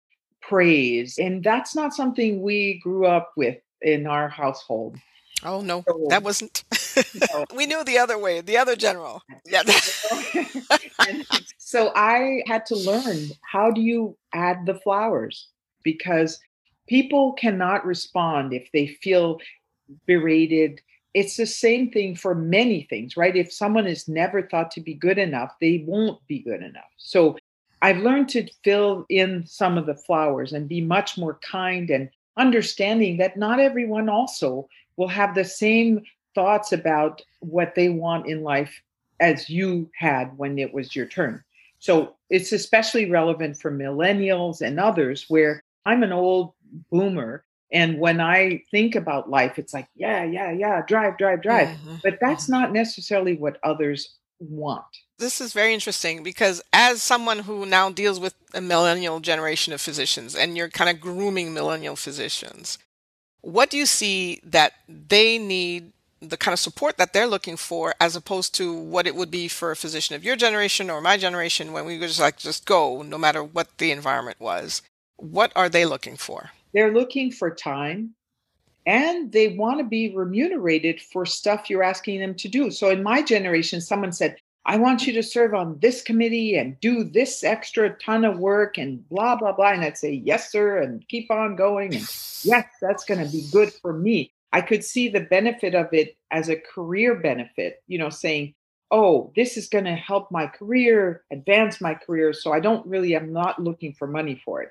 praise. 0.48 1.18
And 1.18 1.44
that's 1.44 1.76
not 1.76 1.94
something 1.94 2.42
we 2.42 2.80
grew 2.84 3.06
up 3.06 3.32
with 3.36 3.58
in 3.82 4.08
our 4.08 4.30
household. 4.30 4.98
Oh 5.44 5.62
no, 5.62 5.84
so, 5.88 6.08
that 6.10 6.24
wasn't. 6.24 6.64
No. 7.34 7.46
we 7.56 7.66
knew 7.66 7.84
the 7.84 7.98
other 7.98 8.18
way, 8.18 8.40
the 8.40 8.58
other 8.58 8.78
general. 8.78 9.22
Yeah. 9.46 9.64
so 11.58 11.92
I 11.94 12.42
had 12.46 12.66
to 12.68 12.76
learn 12.76 13.18
how 13.42 13.70
do 13.70 13.82
you 13.82 14.18
add 14.34 14.66
the 14.66 14.76
flowers 14.76 15.48
because 15.84 16.40
people 16.88 17.34
cannot 17.34 17.86
respond 17.86 18.54
if 18.54 18.70
they 18.72 18.88
feel 18.88 19.40
berated. 20.06 20.80
It's 21.14 21.36
the 21.36 21.46
same 21.46 21.92
thing 21.92 22.16
for 22.16 22.34
many 22.34 22.88
things, 22.90 23.18
right? 23.18 23.36
If 23.36 23.52
someone 23.52 23.88
is 23.88 24.08
never 24.08 24.48
thought 24.48 24.72
to 24.72 24.82
be 24.82 24.94
good 24.94 25.18
enough, 25.18 25.54
they 25.60 25.84
won't 25.86 26.26
be 26.28 26.40
good 26.40 26.62
enough. 26.62 26.92
So 26.98 27.38
I've 27.82 27.98
learned 27.98 28.30
to 28.30 28.48
fill 28.64 29.06
in 29.10 29.46
some 29.46 29.78
of 29.78 29.86
the 29.86 29.96
flowers 29.96 30.54
and 30.54 30.68
be 30.68 30.82
much 30.82 31.18
more 31.18 31.40
kind 31.48 31.90
and 31.90 32.10
understanding 32.38 33.18
that 33.18 33.38
not 33.38 33.60
everyone 33.60 34.10
also 34.10 34.68
will 34.98 35.08
have 35.08 35.36
the 35.36 35.46
same 35.46 36.04
thoughts 36.34 36.72
about 36.72 37.22
what 37.40 37.76
they 37.76 37.90
want 37.90 38.28
in 38.28 38.44
life 38.44 38.82
as 39.20 39.50
you 39.50 39.90
had 39.98 40.38
when 40.38 40.60
it 40.60 40.74
was 40.74 40.96
your 40.96 41.06
turn. 41.06 41.44
So 41.80 42.16
it's 42.30 42.52
especially 42.52 43.10
relevant 43.10 43.60
for 43.60 43.72
millennials 43.72 44.62
and 44.62 44.80
others 44.80 45.26
where 45.28 45.64
I'm 45.86 46.04
an 46.04 46.12
old 46.12 46.54
boomer. 46.92 47.46
And 47.72 48.00
when 48.00 48.20
I 48.20 48.64
think 48.72 48.96
about 48.96 49.30
life, 49.30 49.58
it's 49.58 49.74
like, 49.74 49.88
yeah, 49.96 50.24
yeah, 50.24 50.52
yeah, 50.52 50.82
drive, 50.88 51.18
drive, 51.18 51.42
drive. 51.42 51.70
Mm-hmm. 51.70 51.96
But 52.04 52.18
that's 52.22 52.44
mm-hmm. 52.44 52.54
not 52.54 52.74
necessarily 52.74 53.38
what 53.38 53.60
others 53.64 54.16
want. 54.40 54.86
This 55.18 55.40
is 55.40 55.54
very 55.54 55.74
interesting 55.74 56.24
because 56.24 56.62
as 56.74 57.02
someone 57.02 57.40
who 57.40 57.66
now 57.66 57.90
deals 57.90 58.20
with 58.20 58.36
a 58.54 58.60
millennial 58.60 59.22
generation 59.22 59.72
of 59.72 59.80
physicians 59.80 60.36
and 60.36 60.58
you're 60.58 60.70
kind 60.70 60.90
of 60.90 61.00
grooming 61.00 61.54
millennial 61.54 61.96
physicians, 61.96 62.78
what 63.42 63.70
do 63.70 63.78
you 63.78 63.86
see 63.86 64.42
that 64.44 64.74
they 64.90 65.38
need 65.38 65.94
the 66.20 66.38
kind 66.38 66.54
of 66.54 66.60
support 66.60 66.98
that 66.98 67.14
they're 67.14 67.28
looking 67.28 67.56
for 67.56 67.94
as 68.00 68.16
opposed 68.16 68.56
to 68.56 68.74
what 68.74 69.08
it 69.08 69.16
would 69.16 69.32
be 69.32 69.48
for 69.48 69.72
a 69.72 69.76
physician 69.76 70.16
of 70.16 70.24
your 70.24 70.36
generation 70.36 70.90
or 70.90 71.00
my 71.00 71.18
generation 71.18 71.72
when 71.72 71.86
we 71.86 71.98
were 71.98 72.08
just 72.08 72.20
like 72.20 72.38
just 72.38 72.66
go 72.66 73.02
no 73.02 73.18
matter 73.18 73.44
what 73.44 73.78
the 73.78 73.92
environment 73.92 74.40
was? 74.40 74.82
What 75.18 75.52
are 75.56 75.70
they 75.70 75.86
looking 75.86 76.18
for? 76.18 76.52
They're 76.74 76.94
looking 76.94 77.32
for 77.32 77.54
time 77.54 78.16
and 78.86 79.32
they 79.32 79.50
want 79.50 79.80
to 79.80 79.84
be 79.86 80.14
remunerated 80.14 81.00
for 81.00 81.26
stuff 81.26 81.70
you're 81.70 81.84
asking 81.84 82.20
them 82.20 82.36
to 82.36 82.48
do. 82.50 82.70
So 82.70 82.90
in 82.90 83.02
my 83.02 83.22
generation 83.22 83.80
someone 83.80 84.12
said 84.12 84.38
I 84.68 84.78
want 84.78 85.06
you 85.06 85.14
to 85.14 85.24
serve 85.24 85.54
on 85.54 85.78
this 85.80 86.02
committee 86.02 86.58
and 86.58 86.80
do 86.80 87.04
this 87.04 87.44
extra 87.44 87.96
ton 87.98 88.26
of 88.26 88.40
work 88.40 88.80
and 88.80 89.08
blah, 89.10 89.36
blah, 89.36 89.52
blah. 89.52 89.72
And 89.72 89.84
I'd 89.84 89.98
say, 89.98 90.12
yes, 90.12 90.52
sir, 90.52 90.82
and 90.82 91.08
keep 91.08 91.30
on 91.30 91.56
going. 91.56 91.94
And 91.94 92.04
yes, 92.44 92.66
that's 92.82 93.06
going 93.06 93.24
to 93.24 93.32
be 93.32 93.48
good 93.52 93.72
for 93.72 93.94
me. 93.94 94.32
I 94.54 94.62
could 94.62 94.84
see 94.84 95.08
the 95.08 95.20
benefit 95.20 95.76
of 95.76 95.94
it 95.94 96.18
as 96.32 96.50
a 96.50 96.56
career 96.56 97.14
benefit, 97.14 97.84
you 97.88 98.00
know, 98.00 98.10
saying, 98.10 98.56
oh, 98.90 99.32
this 99.36 99.58
is 99.58 99.68
going 99.68 99.86
to 99.86 99.96
help 99.96 100.32
my 100.32 100.48
career, 100.48 101.24
advance 101.32 101.80
my 101.80 101.94
career. 101.94 102.34
So 102.34 102.52
I 102.52 102.60
don't 102.60 102.86
really, 102.88 103.16
I'm 103.16 103.34
not 103.34 103.62
looking 103.62 103.94
for 103.94 104.08
money 104.08 104.42
for 104.44 104.64
it. 104.64 104.70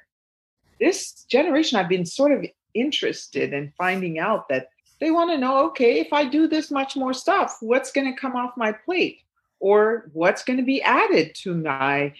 This 0.81 1.25
generation, 1.29 1.79
I've 1.79 1.89
been 1.89 2.07
sort 2.07 2.33
of 2.33 2.45
interested 2.75 3.53
in 3.53 3.73
finding 3.79 4.19
out 4.19 4.49
that 4.49 4.71
they 5.01 5.13
want 5.13 5.31
to 5.31 5.39
know 5.39 5.67
okay, 5.67 6.01
if 6.01 6.13
I 6.13 6.25
do 6.25 6.49
this 6.49 6.71
much 6.71 6.97
more 6.97 7.13
stuff, 7.13 7.59
what's 7.61 7.93
going 7.93 8.13
to 8.13 8.21
come 8.21 8.35
off 8.35 8.57
my 8.57 8.73
plate? 8.73 9.21
Or 9.61 10.11
what's 10.13 10.45
going 10.45 10.59
to 10.59 10.65
be 10.65 10.83
added 10.83 11.35
to 11.37 11.55
my 11.55 12.13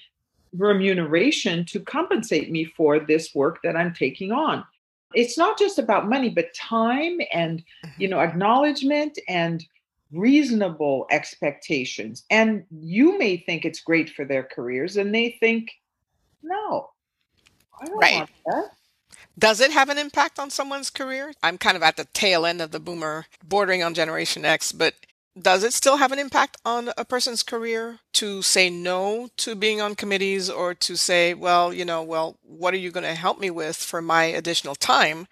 remuneration 0.57 1.65
to 1.67 1.81
compensate 1.81 2.51
me 2.51 2.65
for 2.65 3.01
this 3.01 3.35
work 3.35 3.59
that 3.65 3.77
I'm 3.77 3.93
taking 3.93 4.33
on. 4.33 4.65
It's 5.15 5.39
not 5.39 5.59
just 5.59 5.79
about 5.79 6.09
money, 6.09 6.29
but 6.29 6.55
time 6.55 7.19
and 7.33 7.61
mm-hmm. 7.61 8.03
you 8.03 8.09
know 8.09 8.21
acknowledgement 8.21 9.19
and 9.29 9.65
reasonable 10.13 11.07
expectations. 11.11 12.25
And 12.31 12.65
you 12.71 13.19
may 13.19 13.37
think 13.37 13.65
it's 13.65 13.81
great 13.81 14.11
for 14.11 14.25
their 14.25 14.43
careers, 14.43 14.97
and 14.97 15.15
they 15.15 15.37
think, 15.41 15.73
no, 16.43 16.91
I 17.81 17.87
don't 17.87 17.99
right. 17.99 18.15
want 18.17 18.31
that. 18.47 18.71
Does 19.37 19.61
it 19.61 19.73
have 19.73 19.89
an 19.89 19.99
impact 19.99 20.39
on 20.39 20.51
someone's 20.51 20.91
career? 20.91 21.33
I'm 21.43 21.59
kind 21.59 21.77
of 21.77 21.83
at 21.83 21.97
the 21.97 22.05
tail 22.07 22.47
end 22.47 22.61
of 22.61 22.71
the 22.71 22.79
boomer, 22.79 23.27
bordering 23.43 23.83
on 23.83 23.95
Generation 23.95 24.45
X, 24.45 24.71
but 24.71 24.95
does 25.41 25.65
it 25.65 25.73
still 25.73 25.97
have 25.97 26.13
an 26.13 26.19
impact 26.19 26.57
on 26.65 26.91
a 26.97 27.05
person's 27.05 27.43
career 27.43 27.99
to 28.15 28.41
say 28.43 28.71
no 28.71 29.29
to 29.39 29.55
being 29.55 29.81
on 29.81 29.95
committees 29.95 30.49
or 30.49 30.75
to 30.75 30.97
say, 30.97 31.35
well, 31.35 31.73
you 31.73 31.85
know, 31.85 32.03
well, 32.03 32.39
what 32.43 32.73
are 32.73 32.79
you 32.79 32.91
going 32.91 33.05
to 33.05 33.15
help 33.15 33.41
me 33.41 33.51
with 33.51 33.77
for 33.77 34.01
my 34.01 34.25
additional 34.25 34.75
time? 34.77 35.27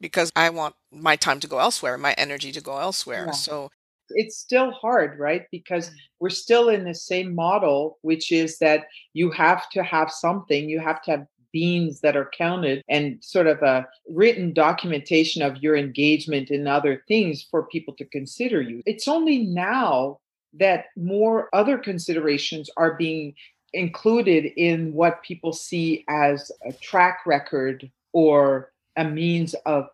Because 0.00 0.30
I 0.36 0.50
want 0.50 0.74
my 0.92 1.16
time 1.16 1.40
to 1.40 1.46
go 1.46 1.58
elsewhere, 1.58 1.96
my 1.96 2.12
energy 2.18 2.52
to 2.52 2.60
go 2.60 2.78
elsewhere. 2.78 3.26
Yeah. 3.26 3.32
So 3.32 3.70
it's 4.10 4.38
still 4.38 4.70
hard, 4.72 5.18
right? 5.18 5.44
Because 5.50 5.90
mm. 5.90 5.94
we're 6.20 6.30
still 6.30 6.68
in 6.68 6.84
the 6.84 6.94
same 6.94 7.34
model, 7.34 7.98
which 8.02 8.32
is 8.32 8.58
that 8.58 8.86
you 9.14 9.30
have 9.30 9.68
to 9.70 9.82
have 9.82 10.10
something, 10.10 10.68
you 10.68 10.80
have 10.80 11.02
to 11.02 11.10
have 11.12 11.26
beans 11.56 12.00
that 12.02 12.18
are 12.18 12.30
counted 12.36 12.82
and 12.86 13.16
sort 13.24 13.46
of 13.46 13.62
a 13.62 13.86
written 14.10 14.52
documentation 14.52 15.40
of 15.40 15.56
your 15.62 15.74
engagement 15.74 16.50
in 16.50 16.66
other 16.66 17.02
things 17.08 17.42
for 17.50 17.62
people 17.62 17.94
to 17.94 18.04
consider 18.04 18.60
you. 18.60 18.82
It's 18.84 19.08
only 19.08 19.38
now 19.38 20.18
that 20.52 20.86
more 20.98 21.48
other 21.54 21.78
considerations 21.78 22.68
are 22.76 22.94
being 22.98 23.32
included 23.72 24.52
in 24.58 24.92
what 24.92 25.22
people 25.22 25.54
see 25.54 26.04
as 26.10 26.52
a 26.68 26.74
track 26.74 27.20
record 27.24 27.90
or 28.12 28.70
a 28.96 29.04
means 29.04 29.54
of 29.64 29.86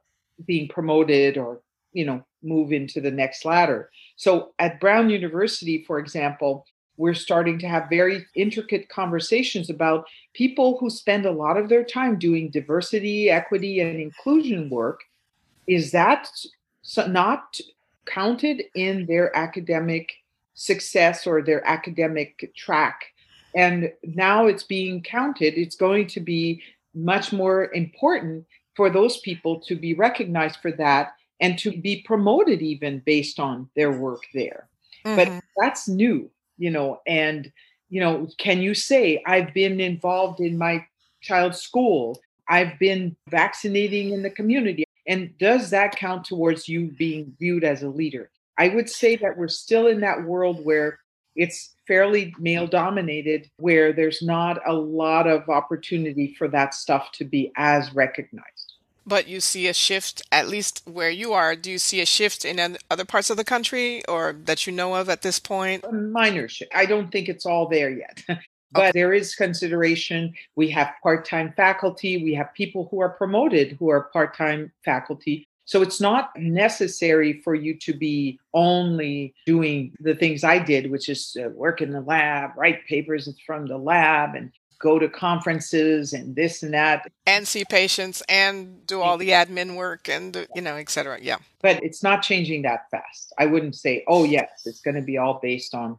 being 0.45 0.67
promoted 0.67 1.39
or 1.39 1.61
you 1.93 2.05
know 2.05 2.25
move 2.43 2.73
into 2.73 3.01
the 3.01 3.11
next 3.11 3.45
ladder 3.45 3.89
so 4.17 4.53
at 4.59 4.81
brown 4.81 5.11
university 5.11 5.85
for 5.87 5.99
example 5.99 6.67
we're 6.97 7.15
starting 7.15 7.59
to 7.59 7.69
have 7.69 7.89
very 7.89 8.27
intricate 8.35 8.89
conversations 8.89 9.71
about 9.71 10.07
people 10.35 10.79
who 10.79 10.91
spend 10.91 11.27
a 11.27 11.33
lot 11.33 11.57
of 11.57 11.69
their 11.69 11.85
time 11.85 12.19
doing 12.19 12.51
diversity, 12.51 13.31
equity, 13.31 13.81
and 13.81 13.99
inclusion 13.99 14.69
work. 14.69 15.01
Is 15.67 15.93
that 15.93 16.29
not 17.09 17.59
counted 18.07 18.65
in 18.75 19.07
their 19.07 19.35
academic 19.37 20.13
success 20.55 21.27
or 21.27 21.43
their 21.43 21.67
academic 21.67 22.53
track? 22.55 23.07
And 23.55 23.93
now 24.03 24.47
it's 24.47 24.65
being 24.65 25.03
counted. 25.03 25.55
It's 25.59 25.77
going 25.77 26.07
to 26.09 26.21
be 26.21 26.63
much 26.95 27.33
more 27.33 27.73
important 27.73 28.47
for 28.77 28.91
those 28.91 29.19
people 29.19 29.61
to 29.61 29.75
be 29.77 29.95
recognized 29.95 30.61
for 30.61 30.73
that 30.73 31.15
and 31.41 31.59
to 31.59 31.77
be 31.77 32.03
promoted 32.03 32.63
even 32.63 33.01
based 33.05 33.41
on 33.41 33.69
their 33.77 33.93
work 33.93 34.23
there. 34.35 34.69
Mm-hmm. 35.05 35.17
But 35.17 35.45
that's 35.59 35.89
new 35.89 36.31
you 36.59 36.71
know 36.71 37.01
and 37.07 37.53
you 37.89 38.01
know 38.01 38.29
can 38.39 38.61
you 38.61 38.75
say 38.75 39.23
i've 39.27 39.53
been 39.55 39.81
involved 39.81 40.41
in 40.41 40.57
my 40.59 40.85
child's 41.23 41.61
school. 41.61 42.21
I've 42.49 42.79
been 42.79 43.17
vaccinating 43.31 44.13
in 44.13 44.23
the 44.23 44.31
community. 44.31 44.85
And 45.07 45.37
does 45.39 45.71
that 45.71 45.97
count 45.97 46.27
towards 46.27 46.69
you 46.69 46.93
being 46.99 47.35
viewed 47.39 47.65
as 47.65 47.83
a 47.83 47.89
leader? 47.89 48.31
I 48.59 48.69
would 48.69 48.91
say 48.91 49.17
that 49.17 49.37
we're 49.39 49.49
still 49.49 49.87
in 49.87 50.01
that 50.01 50.25
world 50.25 50.65
where 50.65 50.99
it's 51.35 51.75
fairly 51.87 52.35
male 52.39 52.67
dominated 52.67 53.51
where 53.57 53.93
there's 53.93 54.21
not 54.21 54.61
a 54.67 54.75
lot 54.75 55.27
of 55.27 55.49
opportunity 55.49 56.35
for 56.37 56.47
that 56.49 56.75
stuff 56.75 57.11
to 57.13 57.25
be 57.25 57.51
as 57.57 57.95
recognized. 57.95 58.62
But 59.07 59.27
you 59.27 59.41
see 59.41 59.67
a 59.67 59.75
shift, 59.75 60.23
at 60.31 60.49
least 60.49 60.83
where 60.85 61.11
you 61.11 61.33
are. 61.33 61.57
Do 61.57 61.71
you 61.71 61.79
see 61.79 62.01
a 62.01 62.07
shift 62.07 62.45
in 62.45 62.79
other 62.91 63.05
parts 63.05 63.31
of 63.31 63.37
the 63.37 63.45
country 63.45 64.05
or 64.07 64.35
that 64.45 64.67
you 64.67 64.73
know 64.73 64.95
of 64.95 65.09
at 65.09 65.23
this 65.23 65.39
point? 65.39 65.85
A 65.85 65.93
minor 65.93 66.49
shift. 66.49 66.73
I 66.75 66.87
don't 66.87 67.11
think 67.11 67.29
it's 67.29 67.47
all 67.47 67.69
there 67.69 67.91
yet. 67.91 68.23
but 68.73 68.81
okay. 68.81 68.93
there 68.95 69.13
is 69.13 69.35
consideration. 69.35 70.35
We 70.57 70.71
have 70.71 70.93
part 71.03 71.25
time 71.25 71.53
faculty, 71.57 72.23
we 72.23 72.35
have 72.35 72.53
people 72.55 72.89
who 72.91 73.01
are 73.01 73.11
promoted 73.11 73.77
who 73.79 73.91
are 73.91 74.05
part 74.13 74.37
time 74.37 74.73
faculty. 74.85 75.47
So 75.65 75.81
it's 75.81 76.01
not 76.01 76.31
necessary 76.37 77.41
for 77.43 77.55
you 77.55 77.79
to 77.79 77.95
be 77.95 78.39
only 78.53 79.35
doing 79.47 79.95
the 80.01 80.15
things 80.15 80.43
I 80.43 80.59
did, 80.59 80.91
which 80.91 81.09
is 81.09 81.37
uh, 81.41 81.51
work 81.51 81.81
in 81.81 81.93
the 81.93 82.01
lab, 82.01 82.51
write 82.57 82.85
papers 82.87 83.33
from 83.47 83.67
the 83.67 83.79
lab, 83.79 84.35
and 84.35 84.51
go 84.83 84.99
to 84.99 85.09
conferences 85.09 86.13
and 86.13 86.35
this 86.37 86.63
and 86.63 86.75
that. 86.75 87.11
And 87.25 87.49
see 87.49 87.65
patients 87.65 88.23
and 88.29 88.85
do 88.87 89.01
all 89.01 89.17
the 89.17 89.31
admin 89.31 89.77
work 89.77 90.09
and 90.09 90.47
you 90.55 90.61
know 90.61 90.75
etc 90.77 91.19
yeah. 91.23 91.39
But 91.63 91.83
it's 91.83 92.03
not 92.03 92.23
changing 92.23 92.63
that 92.63 92.91
fast. 92.91 93.33
I 93.39 93.47
wouldn't 93.47 93.77
say 93.77 94.05
oh 94.09 94.25
yes 94.25 94.63
it's 94.67 94.81
going 94.81 94.97
to 94.97 95.03
be 95.03 95.17
all 95.17 95.39
based 95.41 95.75
on 95.75 95.97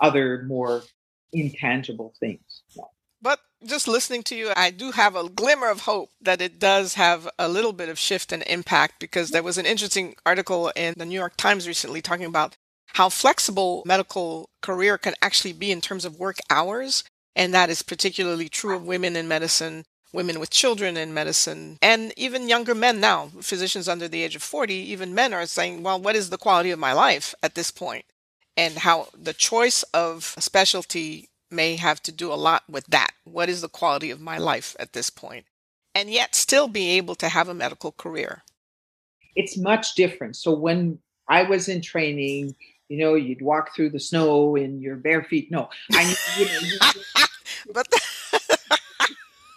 other 0.00 0.44
more 0.46 0.82
intangible 1.32 2.14
things. 2.20 2.62
No. 2.76 2.90
but 3.20 3.40
just 3.66 3.88
listening 3.88 4.22
to 4.22 4.34
you 4.36 4.50
i 4.56 4.70
do 4.70 4.92
have 4.92 5.14
a 5.14 5.28
glimmer 5.28 5.68
of 5.68 5.80
hope 5.80 6.08
that 6.22 6.40
it 6.40 6.58
does 6.58 6.94
have 6.94 7.28
a 7.38 7.48
little 7.48 7.72
bit 7.72 7.90
of 7.90 7.98
shift 7.98 8.32
and 8.32 8.42
impact 8.44 8.94
because 8.98 9.28
there 9.30 9.42
was 9.42 9.58
an 9.58 9.66
interesting 9.66 10.14
article 10.24 10.72
in 10.74 10.94
the 10.96 11.04
new 11.04 11.16
york 11.16 11.36
times 11.36 11.66
recently 11.66 12.00
talking 12.00 12.24
about 12.24 12.56
how 12.94 13.08
flexible 13.08 13.82
medical 13.84 14.48
career 14.62 14.96
can 14.96 15.14
actually 15.20 15.52
be 15.52 15.70
in 15.70 15.80
terms 15.80 16.04
of 16.06 16.18
work 16.18 16.38
hours 16.48 17.04
and 17.36 17.54
that 17.54 17.70
is 17.70 17.82
particularly 17.82 18.48
true 18.48 18.76
of 18.76 18.86
women 18.86 19.16
in 19.16 19.28
medicine, 19.28 19.84
women 20.12 20.40
with 20.40 20.50
children 20.50 20.96
in 20.96 21.12
medicine, 21.14 21.78
and 21.82 22.12
even 22.16 22.48
younger 22.48 22.74
men 22.74 23.00
now, 23.00 23.30
physicians 23.40 23.88
under 23.88 24.08
the 24.08 24.22
age 24.22 24.36
of 24.36 24.42
40, 24.42 24.74
even 24.74 25.14
men 25.14 25.32
are 25.32 25.46
saying, 25.46 25.82
well, 25.82 26.00
what 26.00 26.16
is 26.16 26.30
the 26.30 26.38
quality 26.38 26.70
of 26.70 26.78
my 26.78 26.92
life 26.92 27.34
at 27.42 27.54
this 27.54 27.70
point? 27.70 28.04
And 28.56 28.78
how 28.78 29.08
the 29.16 29.34
choice 29.34 29.82
of 29.94 30.34
a 30.36 30.40
specialty 30.40 31.28
may 31.50 31.76
have 31.76 32.02
to 32.02 32.12
do 32.12 32.32
a 32.32 32.34
lot 32.34 32.64
with 32.68 32.86
that. 32.86 33.12
What 33.24 33.48
is 33.48 33.60
the 33.60 33.68
quality 33.68 34.10
of 34.10 34.20
my 34.20 34.38
life 34.38 34.76
at 34.78 34.92
this 34.92 35.10
point? 35.10 35.46
And 35.94 36.10
yet 36.10 36.34
still 36.34 36.68
be 36.68 36.90
able 36.90 37.14
to 37.16 37.28
have 37.28 37.48
a 37.48 37.54
medical 37.54 37.92
career. 37.92 38.42
It's 39.34 39.56
much 39.56 39.94
different. 39.94 40.36
So 40.36 40.52
when 40.52 40.98
I 41.28 41.42
was 41.42 41.68
in 41.68 41.80
training, 41.80 42.54
you 42.88 42.98
know, 42.98 43.14
you'd 43.14 43.42
walk 43.42 43.74
through 43.74 43.90
the 43.90 44.00
snow 44.00 44.56
in 44.56 44.80
your 44.80 44.96
bare 44.96 45.22
feet. 45.22 45.50
No, 45.50 45.68
I, 45.92 46.14
you 46.38 46.46
know, 46.46 47.02
but 47.72 47.86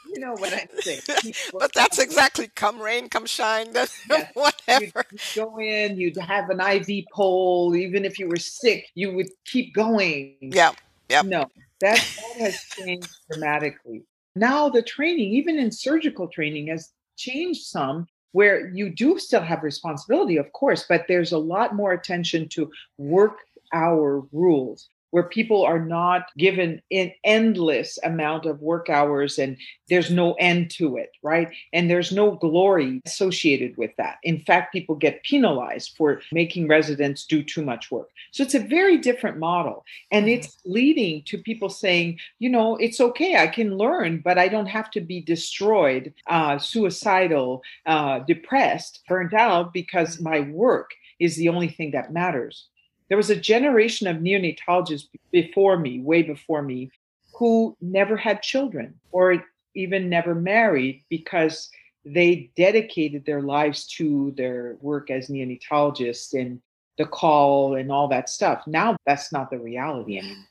you 0.08 0.20
know 0.20 0.34
what 0.34 0.54
I'm 0.54 0.68
saying. 0.82 1.34
but 1.58 1.74
that's 1.74 2.00
exactly 2.00 2.50
come 2.56 2.82
rain, 2.82 3.10
come 3.10 3.26
shine, 3.26 3.68
whatever. 4.34 4.56
You'd, 4.78 4.94
you'd 5.12 5.22
go 5.36 5.60
in, 5.60 5.98
you'd 5.98 6.18
have 6.18 6.50
an 6.50 6.60
IV 6.60 7.06
pole. 7.14 7.76
Even 7.76 8.06
if 8.06 8.20
you 8.20 8.28
were 8.28 8.38
sick, 8.38 8.90
you 8.96 9.14
would 9.14 9.30
keep 9.46 9.74
going. 9.74 10.36
Yeah, 10.42 10.72
yeah. 11.10 11.22
No, 11.22 11.48
that 11.80 11.98
that 11.98 12.40
has 12.40 12.64
changed 12.78 13.10
dramatically. 13.30 14.04
Now 14.36 14.70
the 14.70 14.82
training, 14.82 15.32
even 15.34 15.60
in 15.60 15.72
surgical 15.72 16.28
training, 16.28 16.68
has 16.68 16.92
changed 17.18 17.64
some 17.64 18.08
where 18.32 18.70
you 18.70 18.90
do 18.90 19.20
still 19.20 19.42
have 19.42 19.62
responsibility, 19.62 20.38
of 20.38 20.52
course, 20.54 20.86
but 20.88 21.06
there's 21.08 21.34
a 21.34 21.38
lot 21.38 21.76
more 21.76 21.92
attention 21.92 22.48
to 22.48 22.72
work 22.98 23.40
hour 23.74 24.24
rules 24.32 24.90
where 25.12 25.24
people 25.24 25.64
are 25.64 25.80
not 25.80 26.26
given 26.38 26.82
an 26.92 27.12
endless 27.24 28.00
amount 28.04 28.46
of 28.46 28.62
work 28.62 28.90
hours 28.90 29.38
and 29.38 29.58
there's 29.90 30.10
no 30.10 30.34
end 30.34 30.72
to 30.72 30.98
it, 30.98 31.12
right? 31.22 31.50
And 31.74 31.90
there's 31.90 32.12
no 32.12 32.32
glory 32.32 33.02
associated 33.06 33.78
with 33.78 33.92
that. 33.98 34.18
In 34.24 34.40
fact, 34.40 34.74
people 34.74 34.96
get 34.96 35.24
penalized 35.24 35.96
for 35.98 36.22
making 36.32 36.68
residents 36.68 37.26
do 37.26 37.44
too 37.44 37.62
much 37.62 37.92
work. 37.92 38.10
So 38.32 38.44
it's 38.44 38.56
a 38.56 38.60
very 38.60 38.98
different 38.98 39.38
model. 39.38 39.84
And 40.12 40.26
mm-hmm. 40.26 40.40
it's 40.40 40.58
leading 40.66 41.24
to 41.24 41.38
people 41.38 41.70
saying, 41.70 42.20
you 42.40 42.50
know, 42.50 42.78
it's 42.78 43.02
okay, 43.02 43.36
I 43.36 43.48
can 43.48 43.78
learn, 43.78 44.22
but 44.24 44.38
I 44.38 44.48
don't 44.48 44.68
have 44.68 44.90
to 44.92 45.02
be 45.02 45.22
destroyed, 45.22 46.14
uh, 46.28 46.58
suicidal, 46.58 47.62
uh, 47.86 48.20
depressed, 48.20 49.02
burnt 49.08 49.34
out 49.34 49.74
because 49.74 50.22
my 50.22 50.40
work 50.40 50.92
is 51.20 51.36
the 51.36 51.50
only 51.50 51.68
thing 51.68 51.92
that 51.92 52.14
matters. 52.14 52.68
There 53.12 53.18
was 53.18 53.30
a 53.30 53.36
generation 53.36 54.08
of 54.08 54.20
neonatologists 54.20 55.10
before 55.34 55.78
me, 55.78 56.00
way 56.00 56.22
before 56.22 56.62
me, 56.62 56.92
who 57.34 57.76
never 57.82 58.16
had 58.16 58.42
children 58.42 59.02
or 59.12 59.44
even 59.76 60.08
never 60.08 60.34
married 60.34 61.04
because 61.10 61.70
they 62.06 62.52
dedicated 62.56 63.26
their 63.26 63.42
lives 63.42 63.86
to 63.98 64.34
their 64.38 64.78
work 64.80 65.12
as 65.12 65.28
neonatologists 65.28 66.40
and 66.40 66.62
the 66.98 67.04
call 67.04 67.76
and 67.76 67.92
all 67.92 68.08
that 68.08 68.30
stuff. 68.30 68.64
Now 68.66 68.96
that's 69.06 69.34
not 69.34 69.50
the 69.50 69.60
reality 69.60 70.18
anymore. 70.18 70.46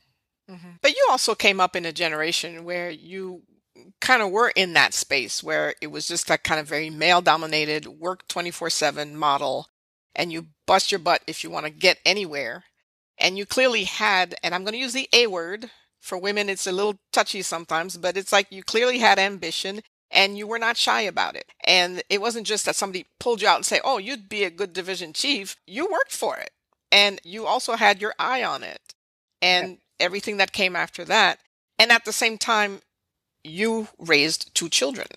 Mm-hmm. 0.51 0.71
But 0.83 0.91
you 0.91 1.07
also 1.11 1.35
came 1.35 1.61
up 1.61 1.75
in 1.75 1.87
a 1.87 1.93
generation 1.93 2.65
where 2.65 2.91
you 2.91 3.41
kind 4.03 4.21
of 4.21 4.31
were 4.33 4.53
in 4.55 4.75
that 4.75 4.93
space 4.93 5.43
where 5.43 5.77
it 5.81 5.87
was 5.87 6.07
just 6.07 6.27
that 6.27 6.45
kind 6.45 6.61
of 6.61 6.69
very 6.69 6.91
male 6.91 7.23
dominated 7.23 7.87
work 7.87 8.29
24 8.29 8.69
7 8.69 9.17
model 9.17 9.69
and 10.15 10.33
you 10.33 10.49
bust 10.67 10.93
your 10.93 10.99
butt 10.99 11.23
if 11.27 11.45
you 11.45 11.51
want 11.51 11.67
to 11.67 11.71
get 11.71 11.99
anywhere. 12.05 12.65
And 13.19 13.37
you 13.37 13.47
clearly 13.47 13.85
had, 13.85 14.35
and 14.43 14.55
I'm 14.55 14.65
going 14.65 14.73
to 14.73 14.79
use 14.79 14.95
the 14.95 15.09
A 15.13 15.27
word. 15.27 15.71
For 16.01 16.17
women, 16.17 16.49
it's 16.49 16.67
a 16.67 16.73
little 16.73 16.99
touchy 17.13 17.43
sometimes, 17.43 17.99
but 17.99 18.17
it's 18.17 18.33
like 18.33 18.47
you 18.51 18.63
clearly 18.63 18.99
had 18.99 19.19
ambition 19.19 19.83
and 20.11 20.37
you 20.37 20.47
were 20.47 20.59
not 20.59 20.77
shy 20.77 21.03
about 21.03 21.37
it. 21.37 21.45
And 21.65 22.03
it 22.09 22.21
wasn't 22.21 22.47
just 22.47 22.65
that 22.67 22.77
somebody 22.77 23.07
pulled 23.19 23.43
you 23.43 23.49
out 23.49 23.57
and 23.57 23.67
say, 23.67 23.81
"Oh, 23.85 23.99
you'd 23.99 24.29
be 24.29 24.45
a 24.45 24.51
good 24.51 24.73
division 24.73 25.13
chief." 25.13 25.57
You 25.67 25.87
worked 25.87 26.13
for 26.13 26.37
it, 26.39 26.51
and 26.91 27.21
you 27.25 27.47
also 27.47 27.77
had 27.77 28.01
your 28.01 28.15
eye 28.19 28.43
on 28.43 28.63
it, 28.63 28.95
and 29.43 29.79
everything 30.01 30.39
that 30.39 30.53
came 30.53 30.75
after 30.75 31.05
that. 31.05 31.41
And 31.79 31.93
at 31.93 32.05
the 32.05 32.13
same 32.13 32.39
time, 32.39 32.83
you 33.45 33.89
raised 33.99 34.55
two 34.55 34.69
children. 34.69 35.09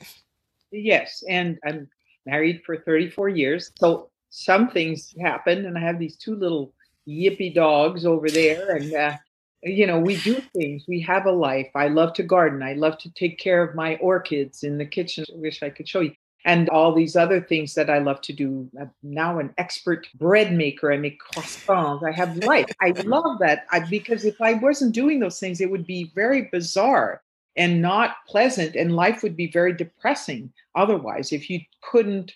Yes, 0.71 1.23
and 1.29 1.59
I'm 1.65 1.89
married 2.25 2.63
for 2.65 2.77
34 2.77 3.29
years. 3.29 3.71
So 3.79 4.11
some 4.35 4.67
things 4.67 5.13
happen, 5.21 5.67
and 5.67 5.77
I 5.77 5.81
have 5.81 5.99
these 5.99 6.15
two 6.15 6.35
little 6.35 6.73
yippy 7.07 7.53
dogs 7.53 8.03
over 8.03 8.31
there, 8.31 8.75
and 8.75 8.91
uh, 8.91 9.17
you 9.61 9.85
know 9.85 9.99
we 9.99 10.15
do 10.17 10.41
things. 10.55 10.85
We 10.87 11.01
have 11.01 11.27
a 11.27 11.31
life. 11.31 11.69
I 11.75 11.87
love 11.87 12.13
to 12.15 12.23
garden. 12.23 12.63
I 12.63 12.73
love 12.73 12.97
to 12.99 13.13
take 13.13 13.37
care 13.37 13.61
of 13.61 13.75
my 13.75 13.95
orchids 13.97 14.63
in 14.63 14.79
the 14.79 14.87
kitchen. 14.87 15.23
I 15.31 15.37
wish 15.37 15.61
I 15.61 15.69
could 15.69 15.87
show 15.87 15.99
you. 15.99 16.13
And 16.45 16.67
all 16.69 16.95
these 16.95 17.15
other 17.15 17.41
things 17.41 17.75
that 17.75 17.91
I 17.91 17.99
love 17.99 18.21
to 18.21 18.33
do. 18.33 18.67
I'm 18.77 18.89
now 19.03 19.37
an 19.37 19.53
expert 19.59 20.07
bread 20.15 20.51
maker. 20.51 20.91
I 20.91 20.97
make 20.97 21.19
croissants. 21.21 22.03
I 22.03 22.11
have 22.11 22.35
life. 22.37 22.65
I 22.81 22.89
love 23.05 23.37
that 23.39 23.65
I, 23.71 23.81
because 23.81 24.25
if 24.25 24.41
I 24.41 24.55
wasn't 24.55 24.95
doing 24.95 25.19
those 25.19 25.39
things, 25.39 25.61
it 25.61 25.69
would 25.69 25.85
be 25.85 26.11
very 26.15 26.49
bizarre 26.51 27.21
and 27.55 27.83
not 27.83 28.15
pleasant, 28.27 28.75
and 28.75 28.95
life 28.95 29.21
would 29.21 29.37
be 29.37 29.51
very 29.51 29.73
depressing 29.73 30.51
otherwise 30.73 31.31
if 31.31 31.51
you 31.51 31.59
couldn't 31.83 32.33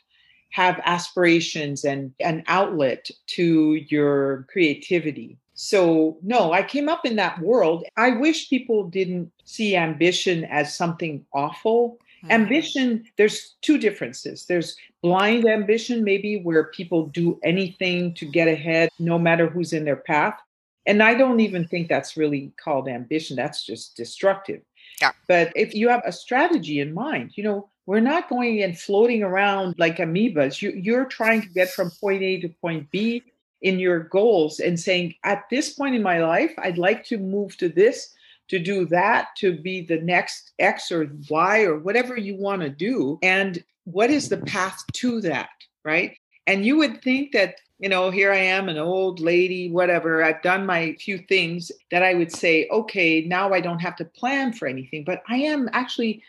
have 0.50 0.82
aspirations 0.86 1.84
and 1.84 2.14
an 2.20 2.44
outlet 2.48 3.10
to 3.28 3.74
your 3.90 4.48
creativity. 4.52 5.38
So, 5.54 6.18
no, 6.22 6.54
I 6.54 6.62
came 6.62 6.88
up 6.88 7.06
in 7.06 7.16
that 7.16 7.40
world. 7.42 7.84
I 7.98 8.12
wish 8.12 8.50
people 8.50 8.88
didn't 8.90 9.32
see 9.44 9.76
ambition 9.76 10.46
as 10.46 10.76
something 10.76 11.26
awful. 11.34 11.98
Mm-hmm. 12.24 12.32
Ambition, 12.32 13.06
there's 13.18 13.56
two 13.62 13.78
differences. 13.78 14.46
There's 14.46 14.78
blind 15.02 15.48
ambition, 15.48 16.04
maybe 16.04 16.42
where 16.42 16.66
people 16.66 17.08
do 17.08 17.40
anything 17.44 18.14
to 18.16 18.26
get 18.26 18.48
ahead, 18.48 18.90
no 19.00 19.18
matter 19.18 19.48
who's 19.48 19.74
in 19.74 19.86
their 19.86 19.96
path. 19.96 20.40
And 20.86 21.04
I 21.04 21.16
don't 21.16 21.40
even 21.40 21.68
think 21.68 21.90
that's 21.90 22.16
really 22.16 22.54
called 22.64 22.88
ambition. 22.88 23.36
That's 23.36 23.66
just 23.66 23.98
destructive. 23.98 24.62
Yeah. 25.02 25.12
But 25.28 25.52
if 25.56 25.76
you 25.76 25.90
have 25.90 26.02
a 26.06 26.12
strategy 26.12 26.80
in 26.80 26.94
mind, 26.94 27.32
you 27.36 27.44
know, 27.44 27.70
we're 27.88 28.02
not 28.02 28.30
going 28.30 28.62
and 28.62 28.78
floating 28.78 29.24
around 29.24 29.74
like 29.80 29.98
amoebas. 29.98 30.62
You, 30.62 30.72
you're 30.72 31.06
trying 31.06 31.42
to 31.42 31.48
get 31.48 31.72
from 31.72 31.90
point 31.90 32.22
A 32.22 32.40
to 32.42 32.50
point 32.50 32.92
B 32.92 33.24
in 33.62 33.80
your 33.80 34.02
goals 34.02 34.60
and 34.60 34.80
saying, 34.80 35.16
at 35.24 35.46
this 35.50 35.74
point 35.74 35.96
in 35.96 36.04
my 36.04 36.24
life, 36.24 36.54
I'd 36.60 36.78
like 36.78 37.06
to 37.06 37.18
move 37.18 37.58
to 37.58 37.70
this, 37.70 38.14
to 38.50 38.60
do 38.60 38.86
that, 38.88 39.30
to 39.38 39.58
be 39.58 39.82
the 39.82 40.02
next 40.02 40.52
X 40.60 40.92
or 40.92 41.10
Y 41.30 41.62
or 41.62 41.80
whatever 41.80 42.18
you 42.18 42.36
want 42.36 42.62
to 42.62 42.70
do. 42.70 43.18
And 43.24 43.64
what 43.86 44.12
is 44.12 44.28
the 44.28 44.38
path 44.38 44.84
to 44.94 45.22
that? 45.22 45.50
Right. 45.86 46.18
And 46.46 46.66
you 46.66 46.78
would 46.78 47.02
think 47.02 47.32
that, 47.32 47.56
you 47.80 47.88
know, 47.88 48.12
here 48.12 48.34
I 48.34 48.38
am, 48.38 48.68
an 48.68 48.78
old 48.78 49.22
lady, 49.22 49.72
whatever. 49.72 50.24
I've 50.24 50.42
done 50.42 50.66
my 50.66 50.94
few 51.00 51.20
things 51.20 51.72
that 51.92 52.04
I 52.04 52.16
would 52.16 52.34
say, 52.34 52.68
okay, 52.70 53.22
now 53.22 53.54
I 53.54 53.62
don't 53.62 53.80
have 53.80 53.96
to 53.98 54.06
plan 54.06 54.52
for 54.52 54.68
anything. 54.68 55.06
But 55.06 55.24
I 55.30 55.38
am 55.38 55.70
actually 55.72 56.22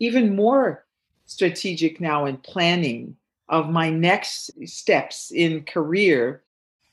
even 0.00 0.34
more 0.34 0.84
strategic 1.26 2.00
now 2.00 2.26
in 2.26 2.36
planning 2.38 3.16
of 3.48 3.68
my 3.68 3.90
next 3.90 4.50
steps 4.66 5.30
in 5.30 5.64
career 5.64 6.42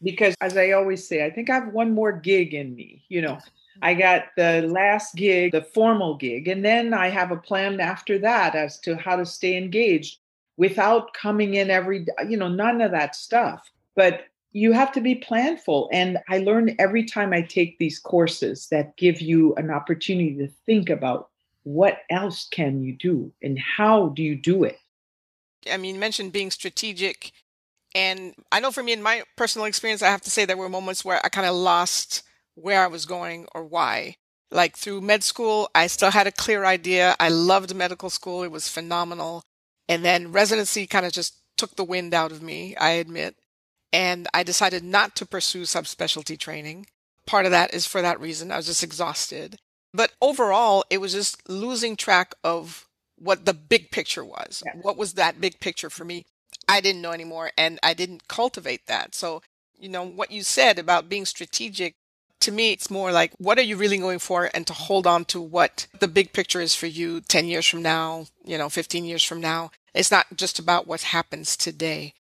because 0.03 0.35
as 0.41 0.57
I 0.57 0.71
always 0.71 1.07
say, 1.07 1.25
I 1.25 1.29
think 1.29 1.49
I 1.49 1.55
have 1.55 1.73
one 1.73 1.93
more 1.93 2.11
gig 2.11 2.53
in 2.53 2.75
me. 2.75 3.03
You 3.07 3.21
know, 3.21 3.39
I 3.81 3.93
got 3.93 4.25
the 4.35 4.63
last 4.63 5.15
gig, 5.15 5.51
the 5.51 5.61
formal 5.61 6.15
gig, 6.15 6.47
and 6.47 6.65
then 6.65 6.93
I 6.93 7.09
have 7.09 7.31
a 7.31 7.37
plan 7.37 7.79
after 7.79 8.17
that 8.19 8.55
as 8.55 8.79
to 8.79 8.95
how 8.95 9.15
to 9.15 9.25
stay 9.25 9.57
engaged 9.57 10.19
without 10.57 11.13
coming 11.13 11.53
in 11.55 11.69
every, 11.69 12.05
you 12.27 12.37
know, 12.37 12.47
none 12.47 12.81
of 12.81 12.91
that 12.91 13.15
stuff. 13.15 13.71
But 13.95 14.25
you 14.53 14.73
have 14.73 14.91
to 14.93 15.01
be 15.01 15.15
planful. 15.15 15.87
And 15.91 16.17
I 16.29 16.39
learn 16.39 16.75
every 16.77 17.05
time 17.05 17.31
I 17.31 17.41
take 17.41 17.77
these 17.77 17.99
courses 17.99 18.67
that 18.67 18.97
give 18.97 19.21
you 19.21 19.55
an 19.55 19.71
opportunity 19.71 20.35
to 20.37 20.47
think 20.65 20.89
about 20.89 21.29
what 21.63 21.99
else 22.09 22.47
can 22.51 22.81
you 22.81 22.95
do 22.95 23.31
and 23.41 23.59
how 23.59 24.09
do 24.09 24.23
you 24.23 24.35
do 24.35 24.63
it. 24.63 24.79
I 25.71 25.77
mean, 25.77 25.95
you 25.95 26.01
mentioned 26.01 26.33
being 26.33 26.51
strategic. 26.51 27.31
And 27.93 28.33
I 28.51 28.59
know 28.59 28.71
for 28.71 28.83
me, 28.83 28.93
in 28.93 29.03
my 29.03 29.23
personal 29.35 29.65
experience, 29.65 30.01
I 30.01 30.09
have 30.09 30.21
to 30.21 30.31
say 30.31 30.45
there 30.45 30.57
were 30.57 30.69
moments 30.69 31.05
where 31.05 31.23
I 31.23 31.29
kind 31.29 31.47
of 31.47 31.55
lost 31.55 32.23
where 32.55 32.83
I 32.83 32.87
was 32.87 33.05
going 33.05 33.47
or 33.53 33.63
why. 33.63 34.15
Like 34.49 34.75
through 34.75 35.01
med 35.01 35.23
school, 35.23 35.69
I 35.75 35.87
still 35.87 36.11
had 36.11 36.27
a 36.27 36.31
clear 36.31 36.65
idea. 36.65 37.15
I 37.19 37.29
loved 37.29 37.75
medical 37.75 38.09
school. 38.09 38.43
It 38.43 38.51
was 38.51 38.67
phenomenal. 38.67 39.43
And 39.87 40.03
then 40.03 40.31
residency 40.31 40.87
kind 40.87 41.05
of 41.05 41.11
just 41.11 41.35
took 41.57 41.75
the 41.75 41.83
wind 41.83 42.13
out 42.13 42.31
of 42.31 42.41
me, 42.41 42.75
I 42.77 42.91
admit. 42.91 43.35
And 43.93 44.27
I 44.33 44.43
decided 44.43 44.83
not 44.83 45.15
to 45.17 45.25
pursue 45.25 45.63
subspecialty 45.63 46.39
training. 46.39 46.87
Part 47.27 47.45
of 47.45 47.51
that 47.51 47.73
is 47.73 47.85
for 47.85 48.01
that 48.01 48.19
reason. 48.19 48.51
I 48.51 48.57
was 48.57 48.65
just 48.65 48.83
exhausted. 48.83 49.59
But 49.93 50.11
overall, 50.21 50.85
it 50.89 50.99
was 50.99 51.13
just 51.13 51.49
losing 51.49 51.95
track 51.95 52.33
of 52.43 52.87
what 53.17 53.45
the 53.45 53.53
big 53.53 53.91
picture 53.91 54.25
was. 54.25 54.63
Yeah. 54.65 54.73
What 54.81 54.97
was 54.97 55.13
that 55.13 55.41
big 55.41 55.59
picture 55.59 55.89
for 55.89 56.05
me? 56.05 56.25
I 56.67 56.81
didn't 56.81 57.01
know 57.01 57.11
anymore 57.11 57.51
and 57.57 57.79
I 57.83 57.93
didn't 57.93 58.27
cultivate 58.27 58.87
that. 58.87 59.13
So, 59.13 59.41
you 59.77 59.89
know, 59.89 60.03
what 60.03 60.31
you 60.31 60.43
said 60.43 60.79
about 60.79 61.09
being 61.09 61.25
strategic, 61.25 61.95
to 62.39 62.51
me, 62.51 62.71
it's 62.71 62.89
more 62.89 63.11
like, 63.11 63.33
what 63.37 63.59
are 63.59 63.63
you 63.63 63.75
really 63.75 63.97
going 63.97 64.19
for? 64.19 64.49
And 64.53 64.65
to 64.67 64.73
hold 64.73 65.05
on 65.05 65.25
to 65.25 65.41
what 65.41 65.87
the 65.99 66.07
big 66.07 66.33
picture 66.33 66.61
is 66.61 66.73
for 66.73 66.87
you 66.87 67.21
10 67.21 67.45
years 67.45 67.67
from 67.67 67.81
now, 67.81 68.25
you 68.43 68.57
know, 68.57 68.69
15 68.69 69.05
years 69.05 69.23
from 69.23 69.41
now. 69.41 69.71
It's 69.93 70.11
not 70.11 70.25
just 70.35 70.57
about 70.57 70.87
what 70.87 71.01
happens 71.01 71.57
today. 71.57 72.13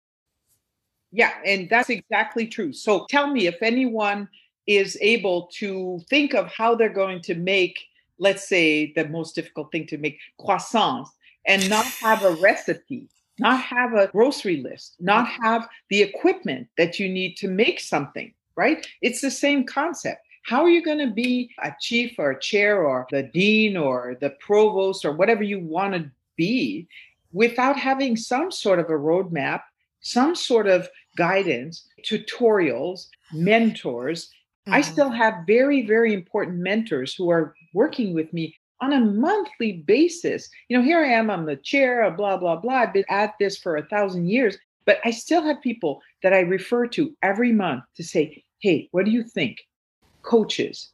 Yeah, 1.11 1.31
and 1.45 1.69
that's 1.69 1.89
exactly 1.89 2.47
true. 2.47 2.73
So 2.73 3.05
tell 3.09 3.27
me 3.27 3.47
if 3.47 3.61
anyone 3.61 4.29
is 4.67 4.97
able 5.01 5.49
to 5.53 5.99
think 6.09 6.33
of 6.33 6.47
how 6.47 6.75
they're 6.75 6.89
going 6.89 7.21
to 7.21 7.35
make, 7.35 7.79
let's 8.19 8.47
say, 8.47 8.93
the 8.93 9.07
most 9.07 9.35
difficult 9.35 9.71
thing 9.71 9.87
to 9.87 9.97
make 9.97 10.19
croissants 10.39 11.09
and 11.45 11.69
not 11.69 11.85
have 11.85 12.23
a 12.23 12.35
recipe, 12.35 13.07
not 13.39 13.59
have 13.59 13.93
a 13.93 14.07
grocery 14.07 14.57
list, 14.57 14.95
not 14.99 15.27
mm-hmm. 15.27 15.43
have 15.43 15.67
the 15.89 16.01
equipment 16.01 16.67
that 16.77 16.99
you 16.99 17.09
need 17.09 17.35
to 17.37 17.47
make 17.47 17.79
something, 17.79 18.33
right? 18.55 18.85
It's 19.01 19.21
the 19.21 19.31
same 19.31 19.65
concept. 19.65 20.21
How 20.43 20.63
are 20.63 20.69
you 20.69 20.83
going 20.83 20.99
to 20.99 21.13
be 21.13 21.51
a 21.63 21.71
chief 21.79 22.15
or 22.17 22.31
a 22.31 22.39
chair 22.39 22.83
or 22.83 23.07
the 23.11 23.23
dean 23.23 23.77
or 23.77 24.17
the 24.21 24.31
provost 24.31 25.05
or 25.05 25.11
whatever 25.11 25.43
you 25.43 25.59
want 25.59 25.93
to 25.93 26.09
be 26.35 26.87
without 27.31 27.77
having 27.77 28.17
some 28.17 28.51
sort 28.51 28.79
of 28.79 28.85
a 28.85 28.93
roadmap, 28.93 29.61
some 30.01 30.35
sort 30.35 30.67
of 30.67 30.89
guidance, 31.15 31.87
tutorials, 32.03 33.07
mentors, 33.31 34.31
Mm-hmm. 34.67 34.73
I 34.75 34.81
still 34.81 35.09
have 35.09 35.45
very, 35.47 35.85
very 35.87 36.13
important 36.13 36.57
mentors 36.57 37.15
who 37.15 37.29
are 37.31 37.55
working 37.73 38.13
with 38.13 38.31
me 38.31 38.55
on 38.79 38.93
a 38.93 38.99
monthly 38.99 39.73
basis. 39.73 40.49
You 40.69 40.77
know, 40.77 40.83
here 40.83 41.03
I 41.03 41.09
am, 41.09 41.29
I'm 41.29 41.45
the 41.45 41.55
chair 41.55 42.03
of 42.03 42.17
blah, 42.17 42.37
blah, 42.37 42.57
blah. 42.57 42.73
I've 42.73 42.93
been 42.93 43.05
at 43.09 43.33
this 43.39 43.57
for 43.57 43.77
a 43.77 43.85
thousand 43.85 44.27
years, 44.29 44.57
but 44.85 44.99
I 45.03 45.11
still 45.11 45.41
have 45.43 45.61
people 45.61 46.01
that 46.21 46.33
I 46.33 46.41
refer 46.41 46.87
to 46.87 47.15
every 47.23 47.51
month 47.51 47.83
to 47.95 48.03
say, 48.03 48.43
hey, 48.59 48.87
what 48.91 49.05
do 49.05 49.11
you 49.11 49.23
think? 49.23 49.57
Coaches, 50.21 50.91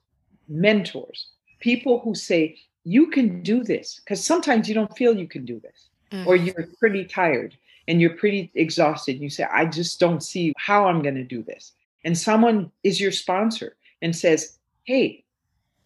mentors, 0.48 1.28
people 1.60 2.00
who 2.00 2.16
say, 2.16 2.58
you 2.86 3.08
can 3.08 3.44
do 3.44 3.64
this. 3.66 4.00
Because 4.04 4.24
sometimes 4.26 4.70
you 4.70 4.76
don't 4.76 4.96
feel 4.98 5.18
you 5.18 5.28
can 5.28 5.44
do 5.44 5.60
this, 5.60 5.90
mm-hmm. 6.12 6.26
or 6.28 6.38
you're 6.38 6.70
pretty 6.80 7.04
tired 7.04 7.58
and 7.90 8.00
you're 8.00 8.16
pretty 8.16 8.50
exhausted. 8.56 9.16
And 9.16 9.24
you 9.24 9.30
say, 9.30 9.44
I 9.44 9.66
just 9.66 10.00
don't 10.00 10.24
see 10.24 10.54
how 10.58 10.88
I'm 10.88 11.02
going 11.02 11.16
to 11.16 11.24
do 11.24 11.44
this 11.44 11.74
and 12.08 12.18
someone 12.18 12.72
is 12.86 13.02
your 13.02 13.12
sponsor 13.12 13.76
and 14.02 14.16
says, 14.16 14.58
Hey, 14.86 15.26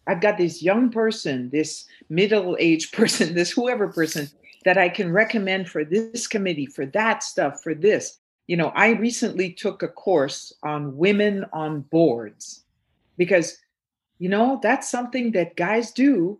I've 0.06 0.20
got 0.20 0.38
this 0.38 0.62
young 0.62 0.88
person, 0.88 1.50
this 1.50 1.84
middle 2.08 2.56
aged 2.60 2.92
person, 2.96 3.34
this 3.34 3.50
whoever 3.50 3.88
person 3.88 4.30
that 4.64 4.78
I 4.78 4.88
can 4.88 5.12
recommend 5.12 5.68
for 5.68 5.84
this 5.84 6.28
committee, 6.28 6.66
for 6.66 6.86
that 6.86 7.24
stuff, 7.24 7.60
for 7.60 7.74
this. 7.74 8.18
You 8.46 8.56
know, 8.56 8.68
I 8.76 8.90
recently 8.90 9.52
took 9.52 9.82
a 9.82 9.88
course 9.88 10.52
on 10.62 10.96
women 10.96 11.44
on 11.52 11.80
boards 11.80 12.62
because, 13.16 13.58
you 14.20 14.28
know, 14.28 14.60
that's 14.62 14.88
something 14.88 15.32
that 15.32 15.56
guys 15.56 15.90
do 15.90 16.38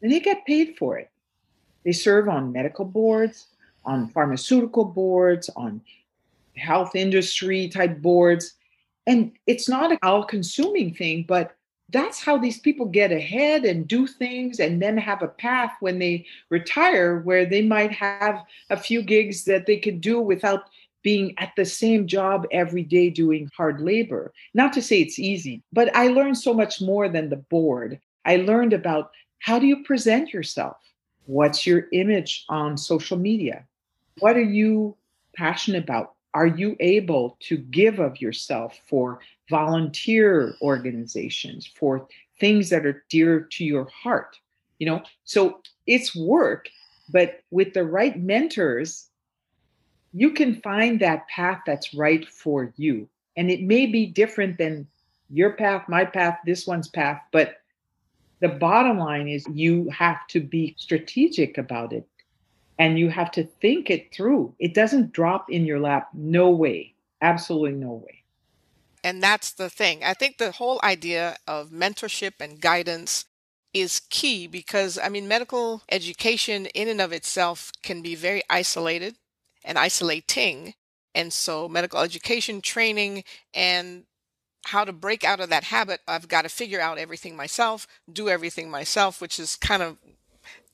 and 0.00 0.10
they 0.10 0.20
get 0.20 0.46
paid 0.46 0.78
for 0.78 0.98
it. 0.98 1.10
They 1.84 1.92
serve 1.92 2.30
on 2.30 2.50
medical 2.50 2.86
boards, 2.86 3.48
on 3.84 4.08
pharmaceutical 4.08 4.86
boards, 4.86 5.50
on 5.54 5.82
health 6.56 6.94
industry 6.94 7.68
type 7.68 8.00
boards. 8.00 8.54
And 9.06 9.32
it's 9.46 9.68
not 9.68 9.92
an 9.92 9.98
all 10.02 10.24
consuming 10.24 10.94
thing, 10.94 11.24
but 11.26 11.56
that's 11.90 12.22
how 12.22 12.38
these 12.38 12.58
people 12.58 12.86
get 12.86 13.12
ahead 13.12 13.64
and 13.64 13.86
do 13.86 14.06
things 14.06 14.60
and 14.60 14.80
then 14.80 14.96
have 14.96 15.22
a 15.22 15.28
path 15.28 15.72
when 15.80 15.98
they 15.98 16.26
retire 16.48 17.20
where 17.20 17.44
they 17.44 17.62
might 17.62 17.92
have 17.92 18.42
a 18.70 18.76
few 18.76 19.02
gigs 19.02 19.44
that 19.44 19.66
they 19.66 19.76
could 19.76 20.00
do 20.00 20.20
without 20.20 20.64
being 21.02 21.34
at 21.38 21.52
the 21.56 21.64
same 21.64 22.06
job 22.06 22.46
every 22.50 22.82
day 22.82 23.10
doing 23.10 23.50
hard 23.56 23.80
labor. 23.80 24.32
Not 24.54 24.72
to 24.74 24.82
say 24.82 25.00
it's 25.00 25.18
easy, 25.18 25.62
but 25.72 25.94
I 25.94 26.08
learned 26.08 26.38
so 26.38 26.54
much 26.54 26.80
more 26.80 27.08
than 27.08 27.28
the 27.28 27.36
board. 27.36 28.00
I 28.24 28.36
learned 28.36 28.72
about 28.72 29.10
how 29.40 29.58
do 29.58 29.66
you 29.66 29.82
present 29.82 30.32
yourself? 30.32 30.76
What's 31.26 31.66
your 31.66 31.88
image 31.92 32.44
on 32.48 32.76
social 32.76 33.18
media? 33.18 33.64
What 34.20 34.36
are 34.36 34.42
you 34.42 34.96
passionate 35.34 35.82
about? 35.82 36.14
Are 36.34 36.46
you 36.46 36.76
able 36.80 37.36
to 37.40 37.56
give 37.56 37.98
of 37.98 38.20
yourself 38.20 38.80
for 38.86 39.20
volunteer 39.50 40.54
organizations 40.62 41.66
for 41.66 42.06
things 42.40 42.70
that 42.70 42.86
are 42.86 43.04
dear 43.08 43.40
to 43.52 43.64
your 43.64 43.88
heart? 43.90 44.38
You 44.78 44.86
know 44.86 45.02
so 45.24 45.60
it's 45.86 46.14
work 46.14 46.68
but 47.08 47.42
with 47.50 47.74
the 47.74 47.84
right 47.84 48.18
mentors 48.18 49.08
you 50.12 50.30
can 50.30 50.60
find 50.60 51.00
that 51.00 51.26
path 51.28 51.62
that's 51.66 51.94
right 51.94 52.28
for 52.28 52.72
you. 52.76 53.08
And 53.36 53.50
it 53.50 53.62
may 53.62 53.86
be 53.86 54.06
different 54.06 54.58
than 54.58 54.86
your 55.30 55.52
path 55.52 55.88
my 55.88 56.04
path 56.04 56.38
this 56.44 56.66
one's 56.66 56.88
path 56.88 57.20
but 57.32 57.62
the 58.40 58.48
bottom 58.48 58.98
line 58.98 59.28
is 59.28 59.46
you 59.52 59.88
have 59.88 60.26
to 60.26 60.40
be 60.40 60.74
strategic 60.76 61.56
about 61.56 61.92
it 61.92 62.06
and 62.78 62.98
you 62.98 63.10
have 63.10 63.30
to 63.32 63.44
think 63.44 63.90
it 63.90 64.12
through. 64.12 64.54
It 64.58 64.74
doesn't 64.74 65.12
drop 65.12 65.50
in 65.50 65.66
your 65.66 65.80
lap. 65.80 66.08
No 66.14 66.50
way. 66.50 66.94
Absolutely 67.20 67.72
no 67.72 67.92
way. 67.92 68.22
And 69.04 69.22
that's 69.22 69.52
the 69.52 69.68
thing. 69.68 70.04
I 70.04 70.14
think 70.14 70.38
the 70.38 70.52
whole 70.52 70.80
idea 70.82 71.36
of 71.46 71.70
mentorship 71.70 72.34
and 72.40 72.60
guidance 72.60 73.24
is 73.74 74.02
key 74.10 74.46
because, 74.46 74.98
I 74.98 75.08
mean, 75.08 75.26
medical 75.26 75.82
education 75.90 76.66
in 76.66 76.88
and 76.88 77.00
of 77.00 77.12
itself 77.12 77.72
can 77.82 78.02
be 78.02 78.14
very 78.14 78.42
isolated 78.48 79.16
and 79.64 79.78
isolating. 79.78 80.74
And 81.14 81.32
so, 81.32 81.68
medical 81.68 82.00
education 82.00 82.60
training 82.60 83.24
and 83.52 84.04
how 84.66 84.84
to 84.84 84.92
break 84.92 85.24
out 85.24 85.40
of 85.40 85.48
that 85.50 85.64
habit, 85.64 86.00
I've 86.06 86.28
got 86.28 86.42
to 86.42 86.48
figure 86.48 86.80
out 86.80 86.98
everything 86.98 87.36
myself, 87.36 87.86
do 88.10 88.28
everything 88.28 88.70
myself, 88.70 89.20
which 89.20 89.40
is 89.40 89.56
kind 89.56 89.82
of 89.82 89.98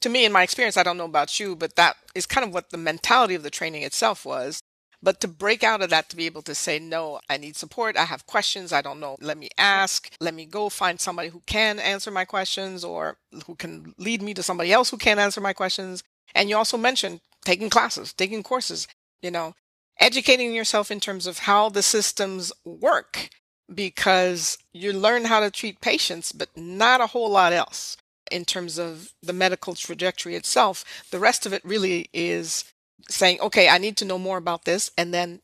to 0.01 0.09
me, 0.09 0.25
in 0.25 0.33
my 0.33 0.43
experience, 0.43 0.77
I 0.77 0.83
don't 0.83 0.97
know 0.97 1.05
about 1.05 1.41
you, 1.41 1.57
but 1.57 1.77
that 1.77 1.97
is 2.15 2.27
kind 2.27 2.47
of 2.47 2.55
what 2.55 2.71
the 2.71 2.77
mentality 2.77 3.35
of 3.35 3.43
the 3.43 3.51
training 3.51 3.83
itself 3.83 4.25
was. 4.25 4.61
But 5.01 5.21
to 5.21 5.29
break 5.29 5.63
out 5.63 5.81
of 5.81 5.91
that, 5.91 6.09
to 6.09 6.17
be 6.17 6.27
able 6.27 6.43
to 6.43 6.55
say, 6.55 6.81
no, 6.81 7.21
I 7.31 7.37
need 7.37 7.55
support. 7.57 7.97
I 7.97 8.05
have 8.05 8.27
questions. 8.27 8.73
I 8.73 8.83
don't 8.83 8.99
know. 8.99 9.17
Let 9.21 9.39
me 9.39 9.49
ask. 9.57 10.11
Let 10.21 10.35
me 10.35 10.45
go 10.45 10.69
find 10.69 11.01
somebody 11.01 11.29
who 11.29 11.43
can 11.47 11.79
answer 11.79 12.11
my 12.11 12.25
questions 12.25 12.83
or 12.83 13.17
who 13.47 13.55
can 13.55 13.95
lead 13.97 14.23
me 14.23 14.35
to 14.35 14.43
somebody 14.43 14.73
else 14.73 14.91
who 14.91 14.97
can 14.97 15.21
answer 15.21 15.41
my 15.41 15.53
questions. 15.53 16.03
And 16.35 16.49
you 16.49 16.57
also 16.57 16.77
mentioned 16.77 17.21
taking 17.45 17.71
classes, 17.71 18.13
taking 18.13 18.43
courses, 18.43 18.89
you 19.23 19.31
know, 19.31 19.55
educating 20.01 20.53
yourself 20.53 20.91
in 20.91 20.99
terms 20.99 21.29
of 21.29 21.41
how 21.41 21.69
the 21.69 21.83
systems 21.83 22.53
work 22.65 23.31
because 23.73 24.59
you 24.73 24.93
learn 24.93 25.27
how 25.27 25.41
to 25.41 25.51
treat 25.51 25.81
patients, 25.81 26.33
but 26.33 26.49
not 26.57 27.01
a 27.01 27.09
whole 27.09 27.31
lot 27.31 27.53
else 27.53 27.97
in 28.31 28.45
terms 28.45 28.79
of 28.79 29.13
the 29.23 29.33
medical 29.33 29.75
trajectory 29.75 30.35
itself. 30.35 30.85
The 31.11 31.19
rest 31.19 31.47
of 31.47 31.53
it 31.53 31.65
really 31.65 32.09
is 32.13 32.65
saying, 33.09 33.41
okay, 33.41 33.69
I 33.69 33.79
need 33.79 33.97
to 33.99 34.05
know 34.05 34.19
more 34.19 34.37
about 34.37 34.65
this 34.65 34.91
and 34.97 35.15
then 35.15 35.41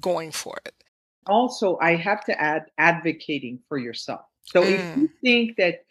going 0.00 0.32
for 0.32 0.58
it. 0.64 0.74
Also, 1.26 1.78
I 1.80 1.96
have 1.96 2.24
to 2.24 2.40
add 2.40 2.66
advocating 2.78 3.60
for 3.68 3.78
yourself. 3.78 4.22
So 4.44 4.62
mm. 4.62 4.72
if 4.72 4.96
you 4.96 5.10
think 5.22 5.56
that 5.56 5.84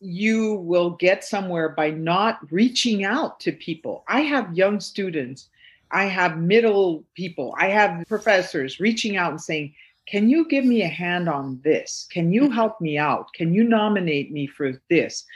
you 0.00 0.54
will 0.54 0.90
get 0.90 1.24
somewhere 1.24 1.68
by 1.68 1.90
not 1.90 2.38
reaching 2.50 3.04
out 3.04 3.40
to 3.40 3.52
people, 3.52 4.04
I 4.08 4.22
have 4.22 4.56
young 4.56 4.80
students, 4.80 5.48
I 5.90 6.04
have 6.04 6.38
middle 6.38 7.04
people, 7.14 7.54
I 7.58 7.68
have 7.68 8.06
professors 8.06 8.80
reaching 8.80 9.16
out 9.16 9.30
and 9.30 9.40
saying, 9.40 9.74
can 10.06 10.30
you 10.30 10.48
give 10.48 10.64
me 10.64 10.82
a 10.82 10.88
hand 10.88 11.28
on 11.28 11.60
this? 11.62 12.08
Can 12.10 12.32
you 12.32 12.50
help 12.50 12.80
me 12.80 12.96
out? 12.96 13.30
Can 13.34 13.52
you 13.52 13.62
nominate 13.62 14.32
me 14.32 14.46
for 14.46 14.80
this? 14.88 15.26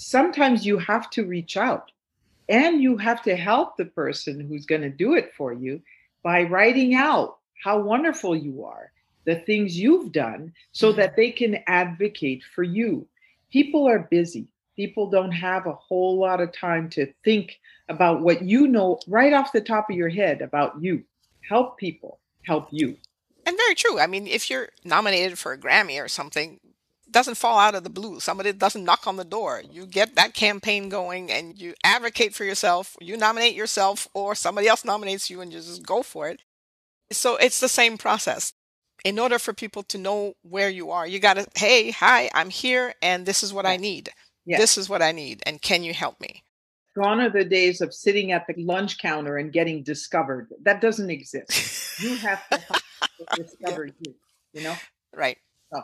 Sometimes 0.00 0.64
you 0.64 0.78
have 0.78 1.10
to 1.10 1.24
reach 1.24 1.56
out 1.56 1.90
and 2.48 2.80
you 2.80 2.96
have 2.98 3.20
to 3.22 3.34
help 3.34 3.76
the 3.76 3.84
person 3.84 4.38
who's 4.38 4.64
going 4.64 4.82
to 4.82 4.88
do 4.88 5.14
it 5.14 5.32
for 5.36 5.52
you 5.52 5.82
by 6.22 6.44
writing 6.44 6.94
out 6.94 7.38
how 7.64 7.80
wonderful 7.80 8.36
you 8.36 8.64
are, 8.64 8.92
the 9.24 9.34
things 9.34 9.76
you've 9.76 10.12
done, 10.12 10.52
so 10.70 10.90
mm-hmm. 10.90 11.00
that 11.00 11.16
they 11.16 11.32
can 11.32 11.58
advocate 11.66 12.44
for 12.54 12.62
you. 12.62 13.08
People 13.50 13.88
are 13.88 14.06
busy. 14.08 14.46
People 14.76 15.10
don't 15.10 15.32
have 15.32 15.66
a 15.66 15.72
whole 15.72 16.16
lot 16.16 16.40
of 16.40 16.52
time 16.52 16.88
to 16.90 17.12
think 17.24 17.58
about 17.88 18.20
what 18.20 18.42
you 18.42 18.68
know 18.68 19.00
right 19.08 19.32
off 19.32 19.50
the 19.50 19.60
top 19.60 19.90
of 19.90 19.96
your 19.96 20.10
head 20.10 20.42
about 20.42 20.80
you. 20.80 21.02
Help 21.40 21.76
people 21.76 22.20
help 22.42 22.68
you. 22.70 22.96
And 23.44 23.56
very 23.56 23.74
true. 23.74 23.98
I 23.98 24.06
mean, 24.06 24.28
if 24.28 24.48
you're 24.48 24.68
nominated 24.84 25.40
for 25.40 25.50
a 25.54 25.58
Grammy 25.58 26.00
or 26.00 26.06
something, 26.06 26.60
doesn't 27.10 27.36
fall 27.36 27.58
out 27.58 27.74
of 27.74 27.84
the 27.84 27.90
blue. 27.90 28.20
Somebody 28.20 28.52
doesn't 28.52 28.84
knock 28.84 29.06
on 29.06 29.16
the 29.16 29.24
door. 29.24 29.62
You 29.70 29.86
get 29.86 30.14
that 30.16 30.34
campaign 30.34 30.88
going 30.88 31.30
and 31.30 31.60
you 31.60 31.74
advocate 31.84 32.34
for 32.34 32.44
yourself. 32.44 32.96
You 33.00 33.16
nominate 33.16 33.54
yourself 33.54 34.08
or 34.14 34.34
somebody 34.34 34.68
else 34.68 34.84
nominates 34.84 35.30
you 35.30 35.40
and 35.40 35.52
you 35.52 35.58
just 35.58 35.86
go 35.86 36.02
for 36.02 36.28
it. 36.28 36.42
So 37.10 37.36
it's 37.36 37.60
the 37.60 37.68
same 37.68 37.98
process. 37.98 38.52
In 39.04 39.18
order 39.18 39.38
for 39.38 39.52
people 39.52 39.84
to 39.84 39.98
know 39.98 40.34
where 40.42 40.68
you 40.68 40.90
are, 40.90 41.06
you 41.06 41.20
got 41.20 41.34
to, 41.34 41.46
hey, 41.56 41.92
hi, 41.92 42.28
I'm 42.34 42.50
here 42.50 42.94
and 43.00 43.24
this 43.24 43.42
is 43.42 43.52
what 43.52 43.64
I 43.64 43.76
need. 43.76 44.10
Yes. 44.44 44.60
This 44.60 44.78
is 44.78 44.88
what 44.88 45.02
I 45.02 45.12
need. 45.12 45.42
And 45.46 45.62
can 45.62 45.84
you 45.84 45.94
help 45.94 46.20
me? 46.20 46.42
Gone 46.96 47.20
are 47.20 47.30
the 47.30 47.44
days 47.44 47.80
of 47.80 47.94
sitting 47.94 48.32
at 48.32 48.46
the 48.48 48.54
lunch 48.56 48.98
counter 48.98 49.36
and 49.36 49.52
getting 49.52 49.84
discovered. 49.84 50.48
That 50.62 50.80
doesn't 50.80 51.10
exist. 51.10 52.02
you 52.02 52.16
have 52.16 52.48
to, 52.48 52.60
discover 53.36 53.86
yeah. 53.86 53.92
you, 54.00 54.14
you 54.52 54.62
know? 54.62 54.74
Right. 55.14 55.38
So 55.72 55.82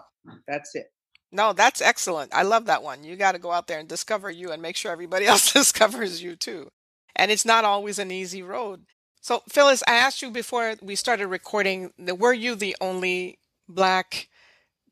that's 0.48 0.74
it. 0.74 0.90
No, 1.34 1.52
that's 1.52 1.82
excellent. 1.82 2.32
I 2.32 2.44
love 2.44 2.66
that 2.66 2.84
one. 2.84 3.02
You 3.02 3.16
got 3.16 3.32
to 3.32 3.40
go 3.40 3.50
out 3.50 3.66
there 3.66 3.80
and 3.80 3.88
discover 3.88 4.30
you 4.30 4.52
and 4.52 4.62
make 4.62 4.76
sure 4.76 4.92
everybody 4.92 5.26
else 5.26 5.52
discovers 5.52 6.22
you 6.22 6.36
too. 6.36 6.68
And 7.16 7.30
it's 7.32 7.44
not 7.44 7.64
always 7.64 7.98
an 7.98 8.12
easy 8.12 8.42
road. 8.42 8.84
So, 9.20 9.42
Phyllis, 9.48 9.82
I 9.88 9.96
asked 9.96 10.22
you 10.22 10.30
before 10.30 10.76
we 10.80 10.94
started 10.94 11.26
recording, 11.26 11.92
were 11.98 12.32
you 12.32 12.54
the 12.54 12.76
only 12.80 13.40
Black 13.68 14.28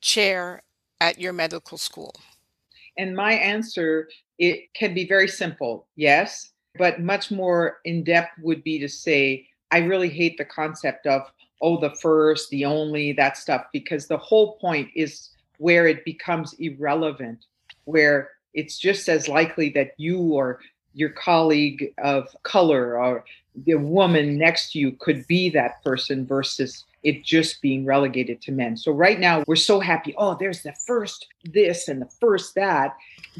chair 0.00 0.62
at 1.00 1.20
your 1.20 1.32
medical 1.32 1.78
school? 1.78 2.12
And 2.98 3.14
my 3.14 3.34
answer 3.34 4.08
it 4.38 4.74
can 4.74 4.94
be 4.94 5.06
very 5.06 5.28
simple, 5.28 5.86
yes, 5.94 6.50
but 6.76 7.00
much 7.00 7.30
more 7.30 7.78
in 7.84 8.02
depth 8.02 8.32
would 8.42 8.64
be 8.64 8.80
to 8.80 8.88
say 8.88 9.46
I 9.70 9.78
really 9.78 10.08
hate 10.08 10.38
the 10.38 10.44
concept 10.44 11.06
of 11.06 11.22
oh 11.60 11.78
the 11.78 11.94
first, 12.02 12.50
the 12.50 12.64
only, 12.64 13.12
that 13.12 13.36
stuff 13.36 13.66
because 13.72 14.08
the 14.08 14.18
whole 14.18 14.56
point 14.58 14.88
is 14.96 15.31
where 15.62 15.86
it 15.86 16.04
becomes 16.04 16.54
irrelevant, 16.54 17.46
where 17.84 18.30
it's 18.52 18.76
just 18.76 19.08
as 19.08 19.28
likely 19.28 19.70
that 19.70 19.92
you 19.96 20.18
or 20.18 20.58
your 20.92 21.10
colleague 21.10 21.94
of 22.02 22.28
color 22.42 22.98
or 22.98 23.24
the 23.54 23.76
woman 23.76 24.36
next 24.36 24.72
to 24.72 24.80
you 24.80 24.90
could 24.98 25.24
be 25.28 25.48
that 25.50 25.80
person 25.84 26.26
versus 26.26 26.84
it 27.04 27.24
just 27.24 27.62
being 27.62 27.84
relegated 27.84 28.42
to 28.42 28.50
men. 28.50 28.76
So 28.76 28.90
right 28.90 29.20
now 29.20 29.44
we're 29.46 29.54
so 29.54 29.78
happy. 29.78 30.14
Oh, 30.18 30.36
there's 30.38 30.64
the 30.64 30.74
first 30.84 31.28
this 31.44 31.86
and 31.86 32.02
the 32.02 32.10
first 32.20 32.56
that. 32.56 32.96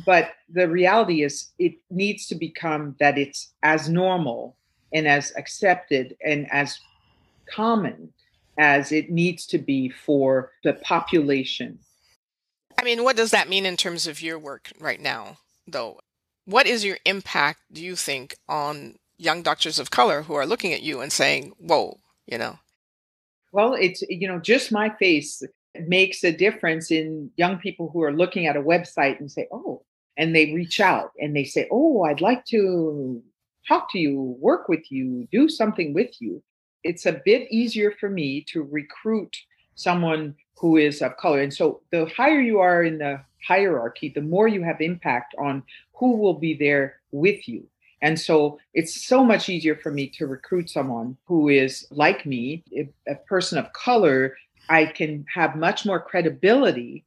But 0.07 0.31
the 0.49 0.69
reality 0.69 1.25
is 1.25 1.51
it 1.59 1.75
needs 1.91 2.29
to 2.29 2.37
become 2.37 2.95
that 3.01 3.19
it's 3.19 3.53
as 3.65 3.89
normal 3.89 4.57
and 4.95 5.09
as 5.09 5.33
accepted 5.37 6.17
and 6.25 6.47
as 6.53 6.79
common 7.53 8.13
as 8.59 8.93
it 8.93 9.11
needs 9.11 9.45
to 9.47 9.59
be 9.59 9.89
for 9.89 10.53
the 10.63 10.75
population. 10.75 11.81
I 12.83 12.85
mean, 12.85 13.05
what 13.05 13.17
does 13.17 13.31
that 13.31 13.49
mean 13.49 13.65
in 13.65 13.77
terms 13.77 14.09
of 14.09 14.21
your 14.21 14.41
work 14.41 14.73
right 14.81 15.01
now, 15.01 15.39
though? 15.69 16.01
What 16.47 16.67
is 16.67 16.85
your 16.85 16.99
impact, 17.07 17.61
do 17.73 17.81
you 17.81 17.95
think, 17.95 18.35
on 18.49 18.97
young 19.19 19.43
doctors 19.43 19.79
of 19.79 19.93
color 19.93 20.23
who 20.23 20.35
are 20.35 20.45
looking 20.45 20.73
at 20.73 20.83
you 20.83 21.01
and 21.01 21.13
saying, 21.13 21.53
whoa, 21.59 22.01
you 22.27 22.39
know? 22.39 22.59
Well, 23.53 23.75
it's, 23.75 24.03
you 24.09 24.27
know, 24.27 24.41
just 24.41 24.73
my 24.73 24.91
face 24.99 25.45
makes 25.87 26.25
a 26.25 26.33
difference 26.33 26.91
in 26.91 27.31
young 27.37 27.59
people 27.59 27.89
who 27.93 28.03
are 28.03 28.13
looking 28.13 28.49
at 28.49 28.57
a 28.57 28.61
website 28.63 29.21
and 29.21 29.31
say, 29.31 29.47
oh, 29.53 29.85
and 30.17 30.35
they 30.35 30.53
reach 30.53 30.81
out 30.81 31.13
and 31.21 31.37
they 31.37 31.45
say, 31.45 31.69
oh, 31.71 32.03
I'd 32.03 32.21
like 32.21 32.45
to 32.47 33.23
talk 33.69 33.93
to 33.93 33.99
you, 34.01 34.37
work 34.41 34.69
with 34.69 34.91
you, 34.91 35.29
do 35.31 35.49
something 35.49 35.95
with 35.95 36.21
you. 36.21 36.43
It's 36.83 37.07
a 37.07 37.23
bit 37.25 37.47
easier 37.49 37.95
for 38.01 38.11
me 38.11 38.45
to 38.49 38.65
recruit 38.65 39.37
someone 39.77 40.35
who 40.57 40.77
is 40.77 41.03
of 41.03 41.17
color. 41.17 41.41
And 41.41 41.53
so 41.53 41.81
the 41.91 42.07
higher 42.17 42.41
you 42.41 42.61
are 42.61 42.85
in 42.85 42.99
the 42.99 43.21
hierarchy, 43.47 44.09
the 44.09 44.21
more 44.21 44.49
you 44.49 44.63
have 44.63 44.81
impact 44.81 45.35
on 45.39 45.63
who 45.95 46.17
will 46.17 46.35
be 46.35 46.55
there 46.55 47.01
with 47.11 47.49
you. 47.49 47.67
And 48.01 48.19
so 48.19 48.59
it's 48.75 49.05
so 49.05 49.25
much 49.25 49.49
easier 49.49 49.77
for 49.77 49.91
me 49.91 50.09
to 50.09 50.27
recruit 50.27 50.71
someone 50.71 51.17
who 51.25 51.49
is 51.49 51.87
like 51.91 52.27
me, 52.27 52.65
a 53.09 53.15
person 53.15 53.59
of 53.59 53.73
color. 53.73 54.37
I 54.69 54.87
can 54.87 55.25
have 55.33 55.57
much 55.57 55.85
more 55.87 56.01
credibility 56.01 57.05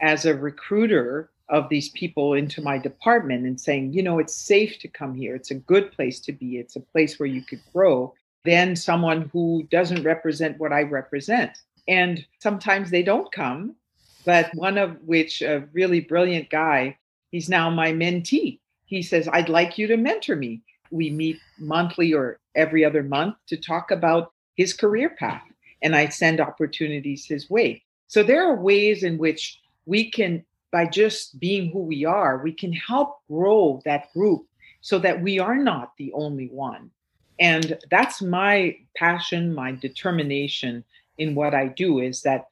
as 0.00 0.26
a 0.26 0.34
recruiter 0.34 1.30
of 1.48 1.68
these 1.68 1.88
people 1.90 2.34
into 2.34 2.62
my 2.62 2.78
department 2.78 3.44
and 3.46 3.60
saying, 3.60 3.92
you 3.92 4.02
know, 4.02 4.18
it's 4.18 4.34
safe 4.34 4.78
to 4.78 4.88
come 4.88 5.14
here. 5.14 5.34
It's 5.34 5.50
a 5.50 5.56
good 5.56 5.90
place 5.92 6.20
to 6.20 6.32
be. 6.32 6.58
It's 6.58 6.76
a 6.76 6.80
place 6.80 7.18
where 7.18 7.26
you 7.26 7.42
could 7.42 7.60
grow 7.72 8.14
than 8.44 8.76
someone 8.76 9.28
who 9.32 9.66
doesn't 9.70 10.02
represent 10.02 10.58
what 10.58 10.72
I 10.72 10.82
represent. 10.82 11.58
And 11.88 12.24
sometimes 12.40 12.90
they 12.90 13.02
don't 13.02 13.30
come, 13.32 13.76
but 14.24 14.50
one 14.54 14.78
of 14.78 14.96
which, 15.04 15.42
a 15.42 15.68
really 15.72 16.00
brilliant 16.00 16.50
guy, 16.50 16.98
he's 17.30 17.48
now 17.48 17.70
my 17.70 17.92
mentee. 17.92 18.58
He 18.86 19.02
says, 19.02 19.28
I'd 19.32 19.48
like 19.48 19.78
you 19.78 19.86
to 19.88 19.96
mentor 19.96 20.36
me. 20.36 20.62
We 20.90 21.10
meet 21.10 21.38
monthly 21.58 22.12
or 22.12 22.38
every 22.54 22.84
other 22.84 23.02
month 23.02 23.36
to 23.48 23.56
talk 23.56 23.90
about 23.90 24.32
his 24.56 24.72
career 24.72 25.10
path, 25.10 25.44
and 25.82 25.94
I 25.94 26.08
send 26.08 26.40
opportunities 26.40 27.24
his 27.24 27.48
way. 27.48 27.82
So 28.08 28.22
there 28.22 28.44
are 28.44 28.60
ways 28.60 29.04
in 29.04 29.18
which 29.18 29.60
we 29.86 30.10
can 30.10 30.44
by 30.72 30.86
just 30.86 31.38
being 31.40 31.70
who 31.70 31.80
we 31.80 32.04
are, 32.04 32.42
we 32.42 32.52
can 32.52 32.72
help 32.72 33.18
grow 33.28 33.80
that 33.84 34.12
group 34.12 34.46
so 34.80 34.98
that 34.98 35.20
we 35.20 35.38
are 35.38 35.56
not 35.56 35.92
the 35.98 36.12
only 36.12 36.48
one. 36.48 36.90
And 37.38 37.78
that's 37.90 38.22
my 38.22 38.76
passion, 38.96 39.54
my 39.54 39.72
determination 39.72 40.84
in 41.20 41.34
what 41.34 41.54
I 41.54 41.68
do 41.68 42.00
is 42.00 42.22
that 42.22 42.46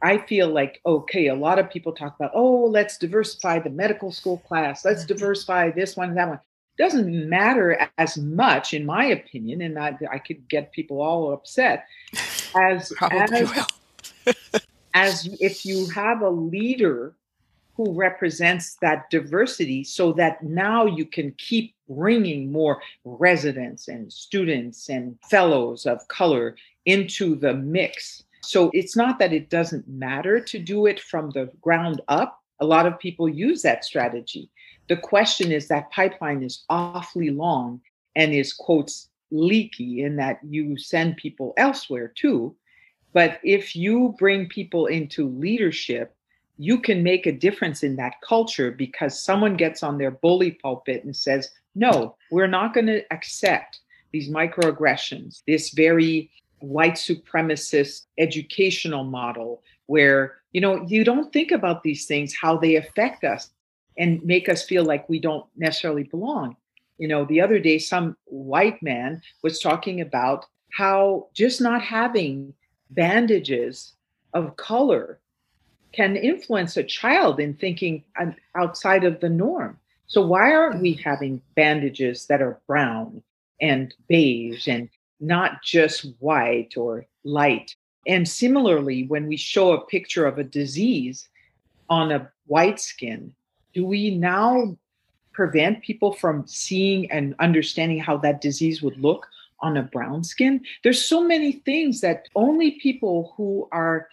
I 0.00 0.18
feel 0.18 0.48
like, 0.48 0.80
okay, 0.84 1.28
a 1.28 1.34
lot 1.34 1.58
of 1.58 1.70
people 1.70 1.92
talk 1.92 2.14
about, 2.16 2.32
oh, 2.34 2.66
let's 2.66 2.98
diversify 2.98 3.58
the 3.58 3.70
medical 3.70 4.12
school 4.12 4.38
class, 4.38 4.84
let's 4.84 5.04
mm-hmm. 5.04 5.14
diversify 5.14 5.70
this 5.70 5.96
one, 5.96 6.14
that 6.14 6.28
one. 6.28 6.40
Doesn't 6.76 7.28
matter 7.28 7.88
as 7.98 8.18
much, 8.18 8.74
in 8.74 8.84
my 8.84 9.04
opinion, 9.06 9.62
and 9.62 9.78
I, 9.78 9.96
I 10.10 10.18
could 10.18 10.48
get 10.48 10.72
people 10.72 11.00
all 11.00 11.32
upset 11.32 11.86
as, 12.54 12.92
as, 13.00 13.66
as 14.94 15.28
if 15.40 15.64
you 15.64 15.88
have 15.90 16.20
a 16.20 16.30
leader 16.30 17.14
who 17.76 17.92
represents 17.92 18.76
that 18.82 19.10
diversity 19.10 19.84
so 19.84 20.12
that 20.12 20.42
now 20.42 20.86
you 20.86 21.04
can 21.06 21.34
keep 21.38 21.74
bringing 21.88 22.52
more 22.52 22.80
residents 23.04 23.88
and 23.88 24.12
students 24.12 24.88
and 24.88 25.18
fellows 25.30 25.86
of 25.86 26.06
color 26.08 26.56
into 26.86 27.36
the 27.36 27.54
mix. 27.54 28.24
So 28.42 28.70
it's 28.74 28.96
not 28.96 29.18
that 29.18 29.32
it 29.32 29.50
doesn't 29.50 29.88
matter 29.88 30.40
to 30.40 30.58
do 30.58 30.86
it 30.86 31.00
from 31.00 31.30
the 31.30 31.50
ground 31.60 32.02
up. 32.08 32.40
A 32.60 32.66
lot 32.66 32.86
of 32.86 32.98
people 32.98 33.28
use 33.28 33.62
that 33.62 33.84
strategy. 33.84 34.50
The 34.88 34.96
question 34.96 35.50
is 35.50 35.68
that 35.68 35.90
pipeline 35.90 36.42
is 36.42 36.64
awfully 36.68 37.30
long 37.30 37.80
and 38.16 38.32
is, 38.32 38.52
quotes, 38.52 39.08
leaky 39.30 40.02
in 40.02 40.16
that 40.16 40.38
you 40.48 40.76
send 40.76 41.16
people 41.16 41.54
elsewhere 41.56 42.12
too. 42.14 42.54
But 43.12 43.40
if 43.42 43.74
you 43.74 44.14
bring 44.18 44.48
people 44.48 44.86
into 44.86 45.28
leadership 45.28 46.14
you 46.58 46.78
can 46.78 47.02
make 47.02 47.26
a 47.26 47.32
difference 47.32 47.82
in 47.82 47.96
that 47.96 48.20
culture 48.20 48.70
because 48.70 49.20
someone 49.20 49.56
gets 49.56 49.82
on 49.82 49.98
their 49.98 50.12
bully 50.12 50.52
pulpit 50.52 51.04
and 51.04 51.16
says, 51.16 51.50
no, 51.74 52.16
we're 52.30 52.46
not 52.46 52.74
going 52.74 52.86
to 52.86 53.02
accept 53.12 53.80
these 54.12 54.30
microaggressions, 54.30 55.42
this 55.46 55.70
very 55.70 56.30
white 56.64 56.94
supremacist 56.94 58.06
educational 58.18 59.04
model 59.04 59.62
where, 59.86 60.36
you 60.52 60.60
know, 60.60 60.84
you 60.86 61.04
don't 61.04 61.32
think 61.32 61.50
about 61.50 61.82
these 61.82 62.06
things, 62.06 62.34
how 62.34 62.56
they 62.56 62.76
affect 62.76 63.24
us 63.24 63.50
and 63.98 64.22
make 64.24 64.48
us 64.48 64.64
feel 64.64 64.84
like 64.84 65.08
we 65.08 65.18
don't 65.18 65.46
necessarily 65.56 66.04
belong. 66.04 66.56
You 66.98 67.08
know, 67.08 67.24
the 67.24 67.40
other 67.40 67.58
day, 67.58 67.78
some 67.78 68.16
white 68.24 68.82
man 68.82 69.22
was 69.42 69.60
talking 69.60 70.00
about 70.00 70.46
how 70.72 71.28
just 71.34 71.60
not 71.60 71.82
having 71.82 72.54
bandages 72.90 73.94
of 74.32 74.56
color 74.56 75.20
can 75.92 76.16
influence 76.16 76.76
a 76.76 76.82
child 76.82 77.38
in 77.38 77.54
thinking 77.54 78.02
outside 78.56 79.04
of 79.04 79.20
the 79.20 79.28
norm. 79.28 79.78
So, 80.06 80.26
why 80.26 80.52
aren't 80.52 80.82
we 80.82 80.94
having 80.94 81.40
bandages 81.54 82.26
that 82.26 82.42
are 82.42 82.60
brown 82.66 83.22
and 83.60 83.94
beige 84.08 84.68
and 84.68 84.88
not 85.20 85.62
just 85.62 86.06
white 86.18 86.76
or 86.76 87.06
light? 87.24 87.74
And 88.06 88.28
similarly, 88.28 89.06
when 89.06 89.26
we 89.26 89.36
show 89.36 89.72
a 89.72 89.86
picture 89.86 90.26
of 90.26 90.38
a 90.38 90.44
disease 90.44 91.28
on 91.88 92.12
a 92.12 92.30
white 92.46 92.80
skin, 92.80 93.34
do 93.72 93.84
we 93.84 94.10
now 94.10 94.76
prevent 95.32 95.82
people 95.82 96.12
from 96.12 96.46
seeing 96.46 97.10
and 97.10 97.34
understanding 97.38 97.98
how 97.98 98.16
that 98.18 98.40
disease 98.40 98.82
would 98.82 98.98
look 98.98 99.26
on 99.60 99.76
a 99.76 99.82
brown 99.82 100.22
skin? 100.22 100.60
There's 100.82 101.04
so 101.04 101.22
many 101.22 101.52
things 101.52 102.00
that 102.02 102.28
only 102.34 102.72
people 102.72 103.32
who 103.36 103.68
are 103.72 104.08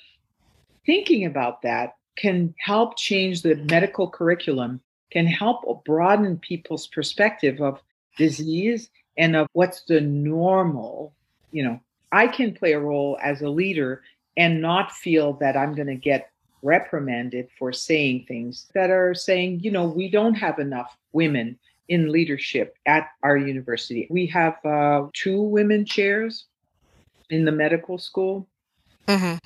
thinking 0.85 1.25
about 1.25 1.61
that 1.61 1.95
can 2.17 2.53
help 2.57 2.97
change 2.97 3.41
the 3.41 3.55
medical 3.55 4.09
curriculum, 4.09 4.81
can 5.11 5.25
help 5.25 5.83
broaden 5.85 6.37
people's 6.37 6.87
perspective 6.87 7.61
of 7.61 7.79
disease 8.17 8.89
and 9.17 9.35
of 9.35 9.47
what's 9.53 9.83
the 9.83 10.01
normal. 10.01 11.13
You 11.51 11.63
know, 11.63 11.79
I 12.11 12.27
can 12.27 12.53
play 12.53 12.73
a 12.73 12.79
role 12.79 13.17
as 13.21 13.41
a 13.41 13.49
leader 13.49 14.01
and 14.37 14.61
not 14.61 14.91
feel 14.91 15.33
that 15.33 15.57
I'm 15.57 15.75
going 15.75 15.87
to 15.87 15.95
get 15.95 16.31
reprimanded 16.63 17.49
for 17.57 17.73
saying 17.73 18.25
things 18.27 18.67
that 18.73 18.89
are 18.89 19.13
saying, 19.13 19.61
you 19.61 19.71
know, 19.71 19.85
we 19.85 20.09
don't 20.09 20.35
have 20.35 20.59
enough 20.59 20.95
women 21.11 21.57
in 21.89 22.11
leadership 22.11 22.77
at 22.85 23.09
our 23.23 23.37
university. 23.37 24.07
We 24.09 24.25
have 24.27 24.63
uh, 24.65 25.07
two 25.13 25.41
women 25.41 25.85
chairs 25.85 26.45
in 27.29 27.45
the 27.45 27.51
medical 27.51 27.97
school, 27.97 28.47
mm-hmm. 29.07 29.37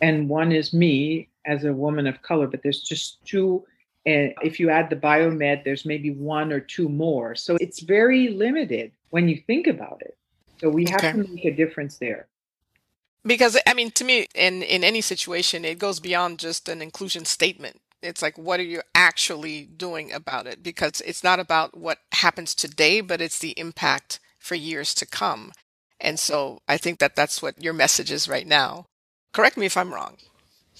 and 0.00 0.28
one 0.28 0.52
is 0.52 0.72
me 0.72 1.28
as 1.46 1.64
a 1.64 1.72
woman 1.72 2.06
of 2.06 2.22
color, 2.22 2.46
but 2.46 2.62
there's 2.62 2.82
just 2.82 3.24
two. 3.24 3.64
And 4.06 4.34
if 4.42 4.58
you 4.58 4.70
add 4.70 4.90
the 4.90 4.96
biomed, 4.96 5.64
there's 5.64 5.84
maybe 5.84 6.10
one 6.10 6.52
or 6.52 6.60
two 6.60 6.88
more. 6.88 7.36
So 7.36 7.56
it's 7.60 7.80
very 7.80 8.28
limited 8.28 8.90
when 9.12 9.28
you 9.28 9.36
think 9.46 9.66
about 9.66 10.00
it. 10.00 10.16
So 10.58 10.70
we 10.70 10.86
have 10.86 11.04
okay. 11.04 11.12
to 11.12 11.18
make 11.18 11.44
a 11.44 11.54
difference 11.54 11.98
there. 11.98 12.26
Because 13.24 13.56
i 13.66 13.74
mean 13.74 13.92
to 13.92 14.04
me 14.04 14.26
in 14.34 14.62
in 14.62 14.82
any 14.82 15.00
situation 15.00 15.64
it 15.64 15.78
goes 15.78 16.00
beyond 16.00 16.40
just 16.40 16.68
an 16.68 16.82
inclusion 16.82 17.24
statement. 17.24 17.80
It's 18.02 18.22
like 18.22 18.36
what 18.36 18.58
are 18.58 18.70
you 18.74 18.82
actually 18.96 19.66
doing 19.66 20.12
about 20.12 20.46
it? 20.48 20.62
Because 20.62 21.00
it's 21.02 21.22
not 21.22 21.38
about 21.38 21.76
what 21.76 21.98
happens 22.12 22.54
today 22.54 23.00
but 23.00 23.20
it's 23.20 23.38
the 23.38 23.54
impact 23.56 24.18
for 24.40 24.56
years 24.56 24.92
to 24.94 25.06
come. 25.06 25.52
And 26.00 26.18
so 26.18 26.62
i 26.66 26.76
think 26.78 26.98
that 26.98 27.14
that's 27.14 27.42
what 27.42 27.62
your 27.62 27.74
message 27.74 28.10
is 28.10 28.28
right 28.28 28.46
now. 28.46 28.86
Correct 29.32 29.56
me 29.56 29.66
if 29.66 29.76
i'm 29.76 29.94
wrong. 29.94 30.16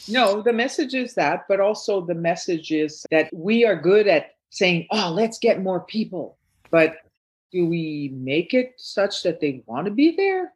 No 0.09 0.43
the 0.43 0.55
message 0.55 0.95
is 0.95 1.15
that 1.15 1.45
but 1.49 1.61
also 1.61 2.01
the 2.01 2.21
message 2.31 2.73
is 2.73 3.05
that 3.11 3.29
we 3.33 3.65
are 3.67 3.77
good 3.77 4.09
at 4.09 4.31
saying 4.51 4.87
oh 4.91 5.13
let's 5.13 5.39
get 5.39 5.63
more 5.63 5.81
people. 5.81 6.39
But 6.71 6.97
do 7.53 7.67
we 7.67 8.11
make 8.15 8.55
it 8.55 8.75
such 8.77 9.23
that 9.23 9.41
they 9.41 9.63
want 9.67 9.85
to 9.85 9.91
be 9.91 10.17
there 10.17 10.53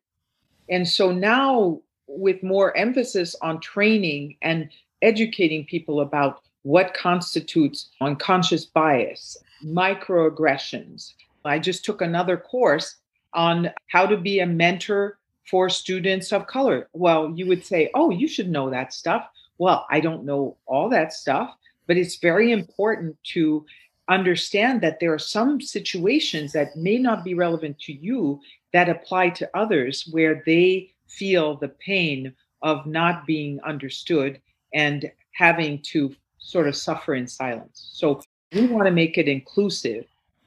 and 0.69 0.87
so 0.87 1.13
now, 1.13 1.81
with 2.09 2.43
more 2.43 2.77
emphasis 2.77 3.35
on 3.43 3.61
training 3.61 4.37
and 4.43 4.69
educating 5.03 5.65
people 5.65 6.01
about 6.01 6.43
what 6.63 6.95
constitutes 6.95 7.91
unconscious 8.01 8.65
bias, 8.65 9.37
microaggressions. 9.65 11.15
I 11.45 11.59
just 11.61 11.85
took 11.85 12.03
another 12.03 12.37
course 12.37 12.97
on 13.35 13.71
how 13.89 14.07
to 14.07 14.17
be 14.17 14.41
a 14.41 14.47
mentor 14.47 15.19
for 15.49 15.69
students 15.69 16.33
of 16.33 16.49
color. 16.49 16.89
Well, 16.93 17.33
you 17.37 17.47
would 17.47 17.65
say, 17.65 17.91
oh, 17.95 18.11
you 18.11 18.27
should 18.27 18.51
know 18.51 18.69
that 18.71 18.93
stuff. 18.93 19.29
Well, 19.59 19.87
I 19.91 20.01
don't 20.01 20.25
know 20.25 20.57
all 20.67 20.89
that 20.89 21.13
stuff, 21.13 21.55
but 21.87 21.97
it's 21.97 22.17
very 22.17 22.51
important 22.51 23.17
to 23.35 23.65
understand 24.09 24.81
that 24.83 25.01
there 25.01 25.13
are 25.13 25.19
some 25.19 25.61
situations 25.61 26.53
that 26.53 26.77
may 26.77 26.99
not 26.99 27.25
be 27.25 27.35
relevant 27.35 27.79
to 27.81 27.93
you 27.93 28.41
that 28.73 28.89
apply 28.89 29.31
to 29.31 29.51
others 29.55 30.09
where 30.11 30.43
they 30.47 30.91
feel 31.09 31.57
the 31.57 31.69
pain 31.69 32.35
of 32.63 32.87
not 32.87 33.27
being 33.27 33.61
understood 33.63 34.41
and 34.75 35.11
having 35.33 35.81
to 35.83 36.15
sort 36.39 36.69
of 36.69 36.77
suffer 36.77 37.15
in 37.15 37.27
silence. 37.27 37.91
So 37.95 38.23
we 38.53 38.67
want 38.67 38.87
to 38.87 38.93
make 38.93 39.19
it 39.19 39.29
inclusive 39.29 40.05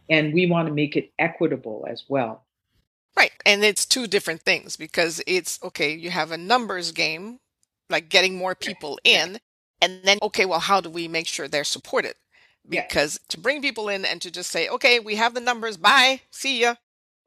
and 0.10 0.34
we 0.34 0.45
want 0.45 0.67
to 0.67 0.74
make 0.74 0.95
it 0.95 1.12
equitable 1.19 1.86
as 1.89 2.06
well. 2.08 2.45
Right. 3.17 3.32
And 3.45 3.63
it's 3.63 3.86
two 3.86 4.08
different 4.08 4.41
things 4.41 4.76
because 4.76 5.22
it's 5.28 5.60
okay, 5.63 5.93
you 5.93 6.10
have 6.10 6.32
a 6.32 6.38
numbers 6.38 6.91
game, 6.91 7.39
like 7.89 8.10
getting 8.10 8.36
more 8.36 8.56
people 8.56 9.00
in, 9.04 9.39
and 9.82 10.02
then, 10.04 10.19
okay, 10.22 10.45
well, 10.45 10.60
how 10.60 10.82
do 10.82 10.89
we 10.89 11.08
make 11.08 11.28
sure 11.28 11.48
they're 11.48 11.63
supported? 11.63 12.15
Because 12.69 13.19
to 13.29 13.39
bring 13.39 13.62
people 13.62 13.89
in 13.89 14.05
and 14.05 14.21
to 14.21 14.32
just 14.32 14.51
say, 14.51 14.69
okay, 14.69 14.99
we 14.99 15.15
have 15.15 15.34
the 15.34 15.41
numbers, 15.41 15.77
bye, 15.77 16.21
see 16.32 16.62
ya, 16.62 16.75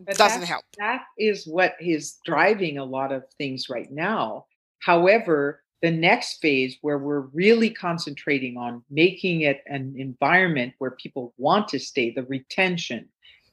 but 0.00 0.16
doesn't 0.16 0.42
help. 0.42 0.64
That 0.78 1.02
is 1.18 1.46
what 1.46 1.74
is 1.80 2.18
driving 2.24 2.78
a 2.78 2.84
lot 2.84 3.12
of 3.12 3.24
things 3.38 3.68
right 3.68 3.90
now. 3.90 4.46
However, 4.80 5.62
the 5.80 5.90
next 5.90 6.40
phase 6.40 6.76
where 6.80 6.98
we're 6.98 7.26
really 7.32 7.70
concentrating 7.70 8.56
on 8.56 8.84
making 8.88 9.42
it 9.42 9.62
an 9.66 9.94
environment 9.98 10.74
where 10.78 10.92
people 10.92 11.34
want 11.38 11.68
to 11.68 11.78
stay, 11.78 12.12
the 12.12 12.22
retention 12.24 13.08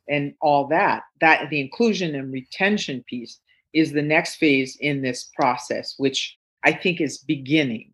and 0.07 0.33
all 0.41 0.67
that, 0.67 1.03
that 1.21 1.49
the 1.49 1.59
inclusion 1.59 2.15
and 2.15 2.31
retention 2.31 3.03
piece 3.07 3.39
is 3.73 3.91
the 3.91 4.01
next 4.01 4.35
phase 4.35 4.77
in 4.79 5.01
this 5.01 5.29
process, 5.35 5.95
which 5.97 6.37
I 6.63 6.71
think 6.71 7.01
is 7.01 7.17
beginning. 7.19 7.91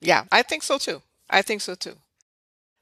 Yeah, 0.00 0.24
I 0.32 0.42
think 0.42 0.62
so 0.62 0.78
too. 0.78 1.02
I 1.28 1.42
think 1.42 1.60
so 1.60 1.74
too. 1.74 1.96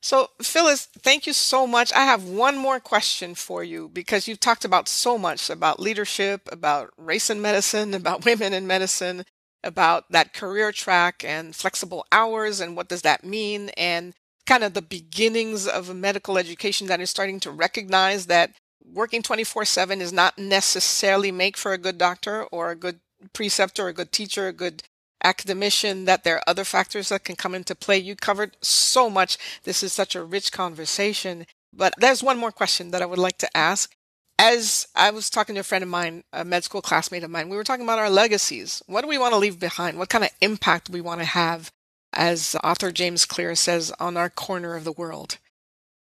So, 0.01 0.29
Phyllis, 0.41 0.87
thank 0.87 1.27
you 1.27 1.33
so 1.33 1.67
much. 1.67 1.93
I 1.93 2.05
have 2.05 2.25
one 2.25 2.57
more 2.57 2.79
question 2.79 3.35
for 3.35 3.65
you 3.65 3.89
because 3.89 4.29
you've 4.29 4.41
talked 4.41 4.65
about 4.65 4.89
so 4.89 5.19
much 5.19 5.51
about 5.51 5.81
leadership, 5.81 6.49
about 6.53 6.93
race 6.97 7.31
in 7.31 7.41
medicine, 7.43 7.95
about 7.95 8.25
women 8.25 8.53
in 8.53 8.67
medicine, 8.67 9.25
about 9.65 10.05
that 10.11 10.33
career 10.33 10.71
track 10.71 11.25
and 11.25 11.55
flexible 11.55 12.07
hours 12.13 12.61
and 12.61 12.77
what 12.77 12.89
does 12.89 13.03
that 13.03 13.25
mean, 13.25 13.71
and 13.71 14.15
kind 14.47 14.63
of 14.63 14.73
the 14.73 14.83
beginnings 14.83 15.67
of 15.67 15.91
a 15.91 15.95
medical 15.95 16.39
education 16.39 16.87
that 16.87 17.01
is 17.01 17.11
starting 17.11 17.41
to 17.41 17.51
recognize 17.51 18.27
that 18.27 18.53
working 18.85 19.21
24 19.21 19.65
7 19.65 20.01
is 20.01 20.13
not 20.13 20.39
necessarily 20.39 21.33
make 21.33 21.57
for 21.57 21.73
a 21.73 21.79
good 21.79 21.99
doctor 21.99 22.45
or 22.45 22.71
a 22.71 22.77
good 22.77 23.01
preceptor, 23.33 23.89
a 23.89 23.93
good 23.93 24.13
teacher, 24.13 24.47
a 24.47 24.53
good 24.53 24.85
academician, 25.23 26.05
that 26.05 26.25
there 26.25 26.37
are 26.37 26.43
other 26.47 26.65
factors 26.65 27.09
that 27.09 27.25
can 27.25 27.37
come 27.37 27.55
into 27.55 27.75
play. 27.75 27.99
You 27.99 28.17
covered 28.17 28.57
so 28.63 29.11
much. 29.11 29.39
This 29.65 29.83
is 29.83 29.93
such 29.93 30.15
a 30.15 30.25
rich 30.25 30.53
conversation. 30.53 31.47
But 31.73 31.95
there's 31.99 32.23
one 32.23 32.39
more 32.39 32.53
question 32.53 32.91
that 32.91 33.03
I 33.03 33.07
would 33.07 33.19
like 33.19 33.39
to 33.39 33.57
ask. 33.57 33.95
As 34.39 34.87
I 34.95 35.11
was 35.11 35.31
talking 35.31 35.57
to 35.57 35.63
a 35.63 35.65
friend 35.65 35.83
of 35.83 35.91
mine, 35.91 36.23
a 36.33 36.45
med 36.45 36.63
school 36.63 36.81
classmate 36.81 37.25
of 37.25 37.31
mine, 37.31 37.49
we 37.49 37.57
were 37.57 37.65
talking 37.65 37.85
about 37.85 37.99
our 37.99 38.09
legacies. 38.09 38.83
What 38.87 39.03
do 39.03 39.09
we 39.09 39.19
want 39.19 39.33
to 39.33 39.39
leave 39.39 39.59
behind? 39.59 39.99
What 39.99 40.09
kind 40.09 40.23
of 40.23 40.31
impact 40.41 40.89
we 40.89 41.01
want 41.01 41.21
to 41.21 41.27
have, 41.27 41.73
as 42.13 42.55
author 42.63 42.93
James 42.93 43.25
Clear 43.25 43.57
says, 43.57 43.93
on 43.99 44.17
our 44.17 44.31
corner 44.31 44.77
of 44.77 44.85
the 44.85 44.93
world? 44.93 45.39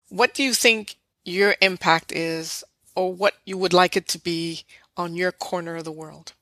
What 0.08 0.34
do 0.34 0.44
you 0.44 0.54
think 0.54 0.96
your 1.24 1.56
impact 1.60 2.12
is, 2.12 2.62
or 2.94 3.12
what 3.12 3.34
you 3.44 3.58
would 3.58 3.72
like 3.72 3.96
it 3.96 4.06
to 4.08 4.18
be 4.18 4.62
on 4.96 5.16
your 5.16 5.32
corner 5.32 5.76
of 5.76 5.84
the 5.84 5.92
world? 5.92 6.32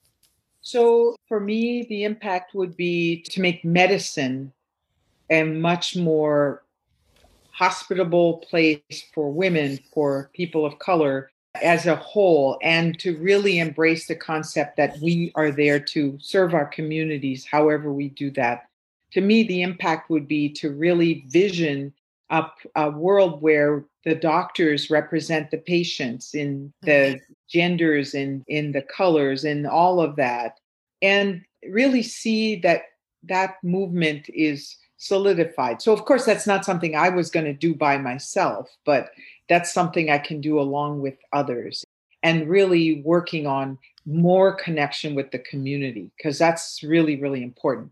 So 0.66 1.14
for 1.28 1.38
me, 1.38 1.84
the 1.84 2.02
impact 2.02 2.52
would 2.56 2.76
be 2.76 3.22
to 3.30 3.40
make 3.40 3.64
medicine 3.64 4.52
a 5.30 5.44
much 5.44 5.94
more 5.94 6.64
hospitable 7.52 8.38
place 8.38 8.80
for 9.14 9.30
women, 9.30 9.78
for 9.94 10.28
people 10.34 10.66
of 10.66 10.80
color 10.80 11.30
as 11.62 11.86
a 11.86 11.94
whole, 11.94 12.58
and 12.62 12.98
to 12.98 13.16
really 13.18 13.60
embrace 13.60 14.08
the 14.08 14.16
concept 14.16 14.76
that 14.76 14.98
we 15.00 15.30
are 15.36 15.52
there 15.52 15.78
to 15.78 16.18
serve 16.20 16.52
our 16.52 16.66
communities, 16.66 17.44
however 17.44 17.92
we 17.92 18.08
do 18.08 18.32
that. 18.32 18.68
To 19.12 19.20
me, 19.20 19.44
the 19.44 19.62
impact 19.62 20.10
would 20.10 20.26
be 20.26 20.48
to 20.54 20.70
really 20.70 21.26
vision 21.28 21.94
a, 22.30 22.44
a 22.74 22.90
world 22.90 23.40
where 23.40 23.84
the 24.06 24.14
doctors 24.14 24.88
represent 24.88 25.50
the 25.50 25.58
patients 25.58 26.32
in 26.32 26.72
the 26.82 27.18
mm-hmm. 27.18 27.32
genders 27.48 28.14
and 28.14 28.44
in 28.46 28.70
the 28.70 28.82
colors 28.82 29.44
and 29.44 29.66
all 29.66 30.00
of 30.00 30.14
that 30.14 30.60
and 31.02 31.42
really 31.68 32.02
see 32.02 32.56
that 32.60 32.82
that 33.24 33.56
movement 33.64 34.30
is 34.32 34.76
solidified. 34.96 35.82
So 35.82 35.92
of 35.92 36.04
course 36.04 36.24
that's 36.24 36.46
not 36.46 36.64
something 36.64 36.96
i 36.96 37.10
was 37.10 37.30
going 37.30 37.44
to 37.44 37.52
do 37.52 37.74
by 37.74 37.98
myself 37.98 38.70
but 38.86 39.10
that's 39.48 39.74
something 39.74 40.08
i 40.08 40.18
can 40.18 40.40
do 40.40 40.58
along 40.58 41.02
with 41.02 41.18
others 41.32 41.84
and 42.22 42.48
really 42.48 43.02
working 43.02 43.46
on 43.46 43.76
more 44.06 44.54
connection 44.54 45.14
with 45.14 45.30
the 45.32 45.40
community 45.40 46.10
because 46.16 46.38
that's 46.38 46.82
really 46.82 47.20
really 47.20 47.42
important. 47.42 47.90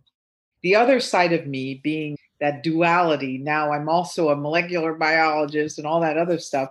The 0.63 0.77
other 0.77 1.01
side 1.01 1.33
of 1.33 1.47
me 1.47 1.81
being 1.83 2.17
that 2.45 2.63
duality 2.63 3.39
now 3.39 3.73
i'm 3.73 3.89
also 3.89 4.29
a 4.29 4.37
molecular 4.37 4.95
biologist 4.95 5.79
and 5.79 5.87
all 5.87 6.01
that 6.01 6.19
other 6.19 6.39
stuff 6.39 6.71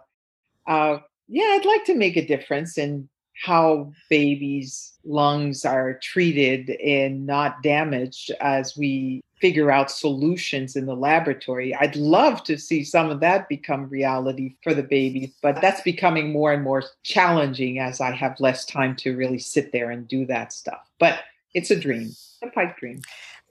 uh, 0.67 0.97
yeah, 1.28 1.57
I'd 1.57 1.65
like 1.65 1.86
to 1.86 1.95
make 1.95 2.17
a 2.17 2.26
difference 2.26 2.78
in 2.78 3.09
how 3.43 3.91
babies' 4.09 4.93
lungs 5.03 5.65
are 5.65 5.99
treated 6.01 6.69
and 6.82 7.26
not 7.26 7.63
damaged 7.63 8.32
as 8.39 8.78
we 8.78 9.21
figure 9.41 9.71
out 9.71 9.91
solutions 9.91 10.76
in 10.76 10.86
the 10.86 10.95
laboratory. 10.95 11.76
I'd 11.76 11.95
love 11.95 12.43
to 12.45 12.57
see 12.57 12.84
some 12.84 13.09
of 13.09 13.19
that 13.19 13.49
become 13.49 13.89
reality 13.89 14.55
for 14.63 14.74
the 14.74 14.84
babies, 14.84 15.32
but 15.41 15.59
that's 15.59 15.82
becoming 15.82 16.32
more 16.32 16.53
and 16.53 16.63
more 16.63 16.84
challenging 17.01 17.80
as 17.80 17.99
I 17.99 18.11
have 18.11 18.39
less 18.39 18.65
time 18.65 18.95
to 18.97 19.17
really 19.17 19.39
sit 19.39 19.71
there 19.71 19.89
and 19.89 20.07
do 20.07 20.26
that 20.28 20.53
stuff. 20.53 20.88
But 20.99 21.19
it's 21.53 21.71
a 21.71 21.80
dream, 21.80 22.11
a 22.41 22.49
pipe 22.49 22.78
dream. 22.78 23.01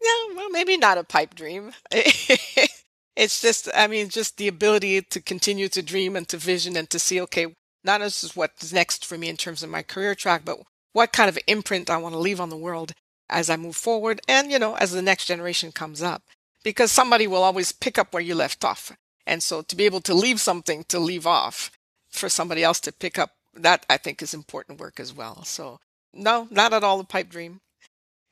Yeah, 0.03 0.35
well, 0.37 0.51
maybe 0.51 0.77
not 0.77 0.99
a 0.99 1.05
pipe 1.05 1.35
dream. 1.35 1.73
it's 1.91 3.41
just, 3.41 3.69
I 3.75 3.87
mean, 3.87 4.09
just 4.09 4.37
the 4.37 4.49
ability 4.49 5.03
to 5.03 5.21
continue 5.21 5.69
to 5.69 5.83
dream 5.83 6.17
and 6.17 6.29
to 6.29 6.37
vision 6.37 6.77
and 6.77 6.91
to 6.91 6.99
see, 6.99 7.21
okay, 7.21 7.55
not 7.85 8.01
just 8.01 8.37
what's 8.37 8.73
next 8.73 9.05
for 9.05 9.17
me 9.17 9.29
in 9.29 9.37
terms 9.37 9.63
of 9.63 9.71
my 9.71 9.83
career 9.83 10.15
track, 10.15 10.43
but 10.45 10.59
what 10.93 11.13
kind 11.13 11.29
of 11.29 11.39
imprint 11.47 11.91
I 11.91 11.97
want 11.99 12.15
to 12.15 12.19
leave 12.19 12.41
on 12.41 12.51
the 12.51 12.57
world 12.57 12.93
as 13.29 13.49
I 13.49 13.57
move 13.57 13.77
forward 13.77 14.21
and, 14.29 14.51
you 14.51 14.59
know, 14.59 14.75
as 14.77 14.93
the 14.93 15.03
next 15.03 15.27
generation 15.27 15.73
comes 15.73 16.03
up. 16.03 16.23
Because 16.65 16.93
somebody 16.93 17.27
will 17.27 17.43
always 17.43 17.73
pick 17.73 17.99
up 17.99 18.13
where 18.13 18.23
you 18.23 18.35
left 18.35 18.65
off. 18.65 18.93
And 19.27 19.43
so 19.43 19.63
to 19.63 19.77
be 19.77 19.85
able 19.85 20.01
to 20.03 20.15
leave 20.15 20.41
something 20.41 20.85
to 20.85 20.99
leave 20.99 21.27
off 21.27 21.71
for 22.11 22.29
somebody 22.29 22.63
else 22.63 22.81
to 22.81 22.93
pick 22.93 23.19
up, 23.19 23.31
that 23.55 23.85
I 23.89 23.97
think 23.97 24.23
is 24.23 24.35
important 24.35 24.81
work 24.81 25.01
as 25.01 25.13
well. 25.13 25.45
So 25.45 25.79
no, 26.13 26.49
not 26.51 26.73
at 26.73 26.85
all 26.85 27.01
a 27.01 27.05
pipe 27.05 27.29
dream. 27.29 27.61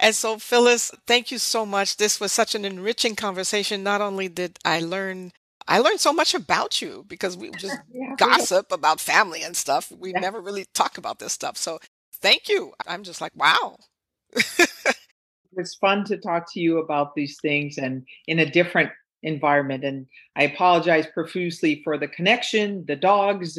And 0.01 0.15
so, 0.15 0.39
Phyllis, 0.39 0.91
thank 1.07 1.31
you 1.31 1.37
so 1.37 1.67
much. 1.67 1.99
This 1.99 2.19
was 2.19 2.33
such 2.33 2.55
an 2.55 2.65
enriching 2.65 3.15
conversation. 3.15 3.83
Not 3.83 4.01
only 4.01 4.29
did 4.29 4.59
I 4.65 4.81
learn, 4.81 5.31
I 5.69 5.79
learned 5.79 6.01
so 6.01 6.13
much 6.13 6.35
about 6.35 6.81
you 6.81 7.05
because 7.07 7.37
we 7.37 7.51
just 7.51 7.77
yeah, 7.93 8.15
gossip 8.17 8.73
about 8.73 8.99
family 8.99 9.43
and 9.43 9.55
stuff. 9.55 9.93
We 9.93 10.13
yeah. 10.13 10.21
never 10.21 10.41
really 10.41 10.65
talk 10.73 10.97
about 10.97 11.19
this 11.19 11.35
stuff. 11.35 11.59
So, 11.59 11.81
thank 12.15 12.49
you. 12.49 12.73
I'm 12.87 13.03
just 13.03 13.21
like, 13.21 13.33
wow. 13.37 13.77
it's 15.53 15.75
fun 15.75 16.05
to 16.05 16.17
talk 16.17 16.51
to 16.55 16.61
you 16.61 16.79
about 16.79 17.15
these 17.15 17.39
things 17.43 17.77
and 17.77 18.07
in 18.27 18.39
a 18.39 18.51
different 18.51 18.91
environment. 19.23 19.85
And 19.85 20.07
I 20.35 20.45
apologize 20.45 21.07
profusely 21.13 21.83
for 21.85 21.99
the 21.99 22.09
connection, 22.09 22.87
the 22.87 22.97
dogs, 22.97 23.59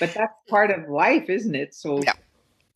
but 0.00 0.14
that's 0.14 0.32
part 0.48 0.70
of 0.70 0.88
life, 0.88 1.28
isn't 1.28 1.54
it? 1.54 1.74
So, 1.74 2.00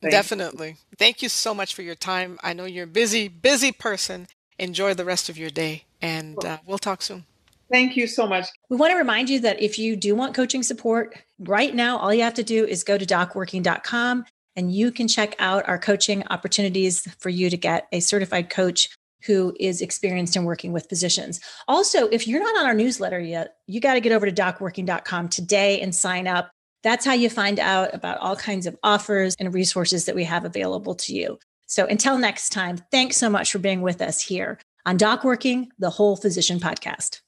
yeah. 0.01 0.09
Thank 0.09 0.11
Definitely. 0.11 0.69
You. 0.69 0.97
Thank 0.97 1.21
you 1.21 1.29
so 1.29 1.53
much 1.53 1.73
for 1.73 1.81
your 1.81 1.95
time. 1.95 2.39
I 2.43 2.53
know 2.53 2.65
you're 2.65 2.85
a 2.85 2.87
busy, 2.87 3.27
busy 3.27 3.71
person. 3.71 4.27
Enjoy 4.59 4.93
the 4.93 5.05
rest 5.05 5.29
of 5.29 5.37
your 5.37 5.49
day, 5.49 5.83
and 6.01 6.43
uh, 6.43 6.57
we'll 6.65 6.79
talk 6.79 7.01
soon. 7.01 7.25
Thank 7.71 7.97
you 7.97 8.07
so 8.07 8.25
much. 8.25 8.47
We 8.69 8.77
want 8.77 8.91
to 8.91 8.97
remind 8.97 9.29
you 9.29 9.39
that 9.41 9.61
if 9.61 9.77
you 9.77 9.95
do 9.95 10.15
want 10.15 10.33
coaching 10.33 10.63
support, 10.63 11.17
right 11.39 11.75
now, 11.75 11.97
all 11.97 12.13
you 12.13 12.23
have 12.23 12.33
to 12.35 12.43
do 12.43 12.65
is 12.65 12.83
go 12.83 12.97
to 12.97 13.05
docworking.com 13.05 14.25
and 14.55 14.73
you 14.73 14.91
can 14.91 15.07
check 15.07 15.35
out 15.39 15.67
our 15.67 15.77
coaching 15.77 16.23
opportunities 16.29 17.07
for 17.19 17.29
you 17.29 17.49
to 17.49 17.57
get 17.57 17.87
a 17.91 17.99
certified 17.99 18.49
coach 18.49 18.89
who 19.25 19.55
is 19.59 19.81
experienced 19.81 20.35
in 20.35 20.45
working 20.45 20.71
with 20.71 20.87
physicians. 20.87 21.41
Also, 21.67 22.07
if 22.07 22.27
you're 22.27 22.39
not 22.39 22.57
on 22.57 22.65
our 22.65 22.73
newsletter 22.73 23.19
yet, 23.19 23.57
you 23.67 23.81
got 23.81 23.95
to 23.95 23.99
get 23.99 24.11
over 24.11 24.25
to 24.25 24.31
docworking.com 24.31 25.27
today 25.29 25.81
and 25.81 25.93
sign 25.93 26.27
up. 26.27 26.49
That's 26.83 27.05
how 27.05 27.13
you 27.13 27.29
find 27.29 27.59
out 27.59 27.93
about 27.93 28.19
all 28.19 28.35
kinds 28.35 28.67
of 28.67 28.77
offers 28.83 29.35
and 29.39 29.53
resources 29.53 30.05
that 30.05 30.15
we 30.15 30.23
have 30.25 30.45
available 30.45 30.95
to 30.95 31.13
you. 31.13 31.39
So 31.65 31.85
until 31.85 32.17
next 32.17 32.49
time, 32.49 32.77
thanks 32.91 33.17
so 33.17 33.29
much 33.29 33.51
for 33.51 33.59
being 33.59 33.81
with 33.81 34.01
us 34.01 34.21
here 34.21 34.59
on 34.85 34.95
Doc 34.97 35.23
Working, 35.23 35.69
the 35.79 35.89
Whole 35.89 36.15
Physician 36.15 36.59
Podcast. 36.59 37.21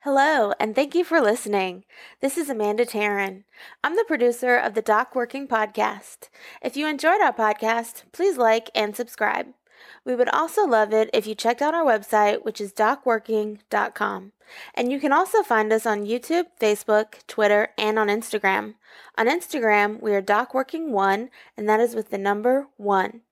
Hello, 0.00 0.52
and 0.60 0.74
thank 0.74 0.94
you 0.94 1.02
for 1.02 1.20
listening. 1.20 1.84
This 2.20 2.38
is 2.38 2.48
Amanda 2.48 2.86
Taryn. 2.86 3.44
I'm 3.82 3.96
the 3.96 4.04
producer 4.06 4.56
of 4.56 4.74
the 4.74 4.82
Doc 4.82 5.16
Working 5.16 5.48
Podcast. 5.48 6.28
If 6.62 6.76
you 6.76 6.86
enjoyed 6.86 7.20
our 7.20 7.32
podcast, 7.32 8.04
please 8.12 8.36
like 8.36 8.70
and 8.72 8.94
subscribe. 8.94 9.46
We 10.04 10.14
would 10.14 10.28
also 10.30 10.66
love 10.66 10.92
it 10.92 11.10
if 11.12 11.26
you 11.26 11.34
checked 11.34 11.62
out 11.62 11.74
our 11.74 11.84
website, 11.84 12.44
which 12.44 12.60
is 12.60 12.72
docworking.com. 12.72 14.32
And 14.74 14.92
you 14.92 15.00
can 15.00 15.12
also 15.12 15.42
find 15.42 15.72
us 15.72 15.86
on 15.86 16.06
YouTube, 16.06 16.46
Facebook, 16.60 17.26
Twitter, 17.26 17.68
and 17.76 17.98
on 17.98 18.08
Instagram. 18.08 18.74
On 19.18 19.26
Instagram, 19.26 20.00
we 20.00 20.14
are 20.14 20.22
docworking1, 20.22 21.28
and 21.56 21.68
that 21.68 21.80
is 21.80 21.94
with 21.94 22.10
the 22.10 22.18
number 22.18 22.68
1. 22.76 23.22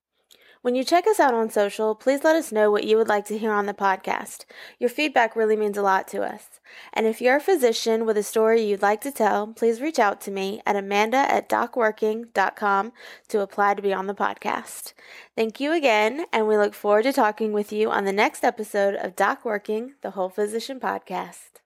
When 0.65 0.75
you 0.75 0.83
check 0.83 1.07
us 1.07 1.21
out 1.21 1.35
on 1.35 1.51
social, 1.51 1.95
please 1.95 2.25
let 2.25 2.37
us 2.37 2.51
know 2.51 2.71
what 2.71 2.85
you 2.85 2.97
would 2.97 3.07
like 3.07 3.27
to 3.27 3.37
hear 3.37 3.53
on 3.53 3.67
the 3.67 3.75
podcast. 3.75 4.47
Your 4.79 4.89
feedback 4.89 5.37
really 5.37 5.57
means 5.57 5.77
a 5.77 5.83
lot 5.83 6.09
to 6.09 6.23
us. 6.23 6.59
And 6.95 7.05
if 7.05 7.21
you're 7.21 7.37
a 7.37 7.41
physician 7.41 8.07
with 8.07 8.17
a 8.17 8.23
story 8.23 8.63
you'd 8.63 8.81
like 8.81 9.03
to 9.03 9.11
tell, 9.11 9.49
please 9.49 9.83
reach 9.83 9.99
out 9.99 10.23
to 10.23 10.31
me 10.31 10.63
at 10.65 10.75
amanda 10.75 11.19
at 11.19 11.51
docworking.com 11.51 12.93
to 13.29 13.41
apply 13.43 13.75
to 13.75 13.83
be 13.83 13.93
on 13.93 14.07
the 14.07 14.15
podcast. 14.15 14.95
Thank 15.37 15.61
you 15.61 15.71
again, 15.71 16.25
and 16.33 16.49
we 16.49 16.57
look 16.57 16.73
forward 16.73 17.03
to 17.03 17.13
talking 17.13 17.53
with 17.53 17.71
you 17.71 17.91
on 17.91 18.07
the 18.07 18.13
next 18.13 18.43
episode 18.43 18.95
of 18.95 19.15
Doc 19.15 19.45
Working, 19.45 19.97
the 20.01 20.13
Whole 20.13 20.31
Physician 20.31 20.81
Podcast. 20.81 21.61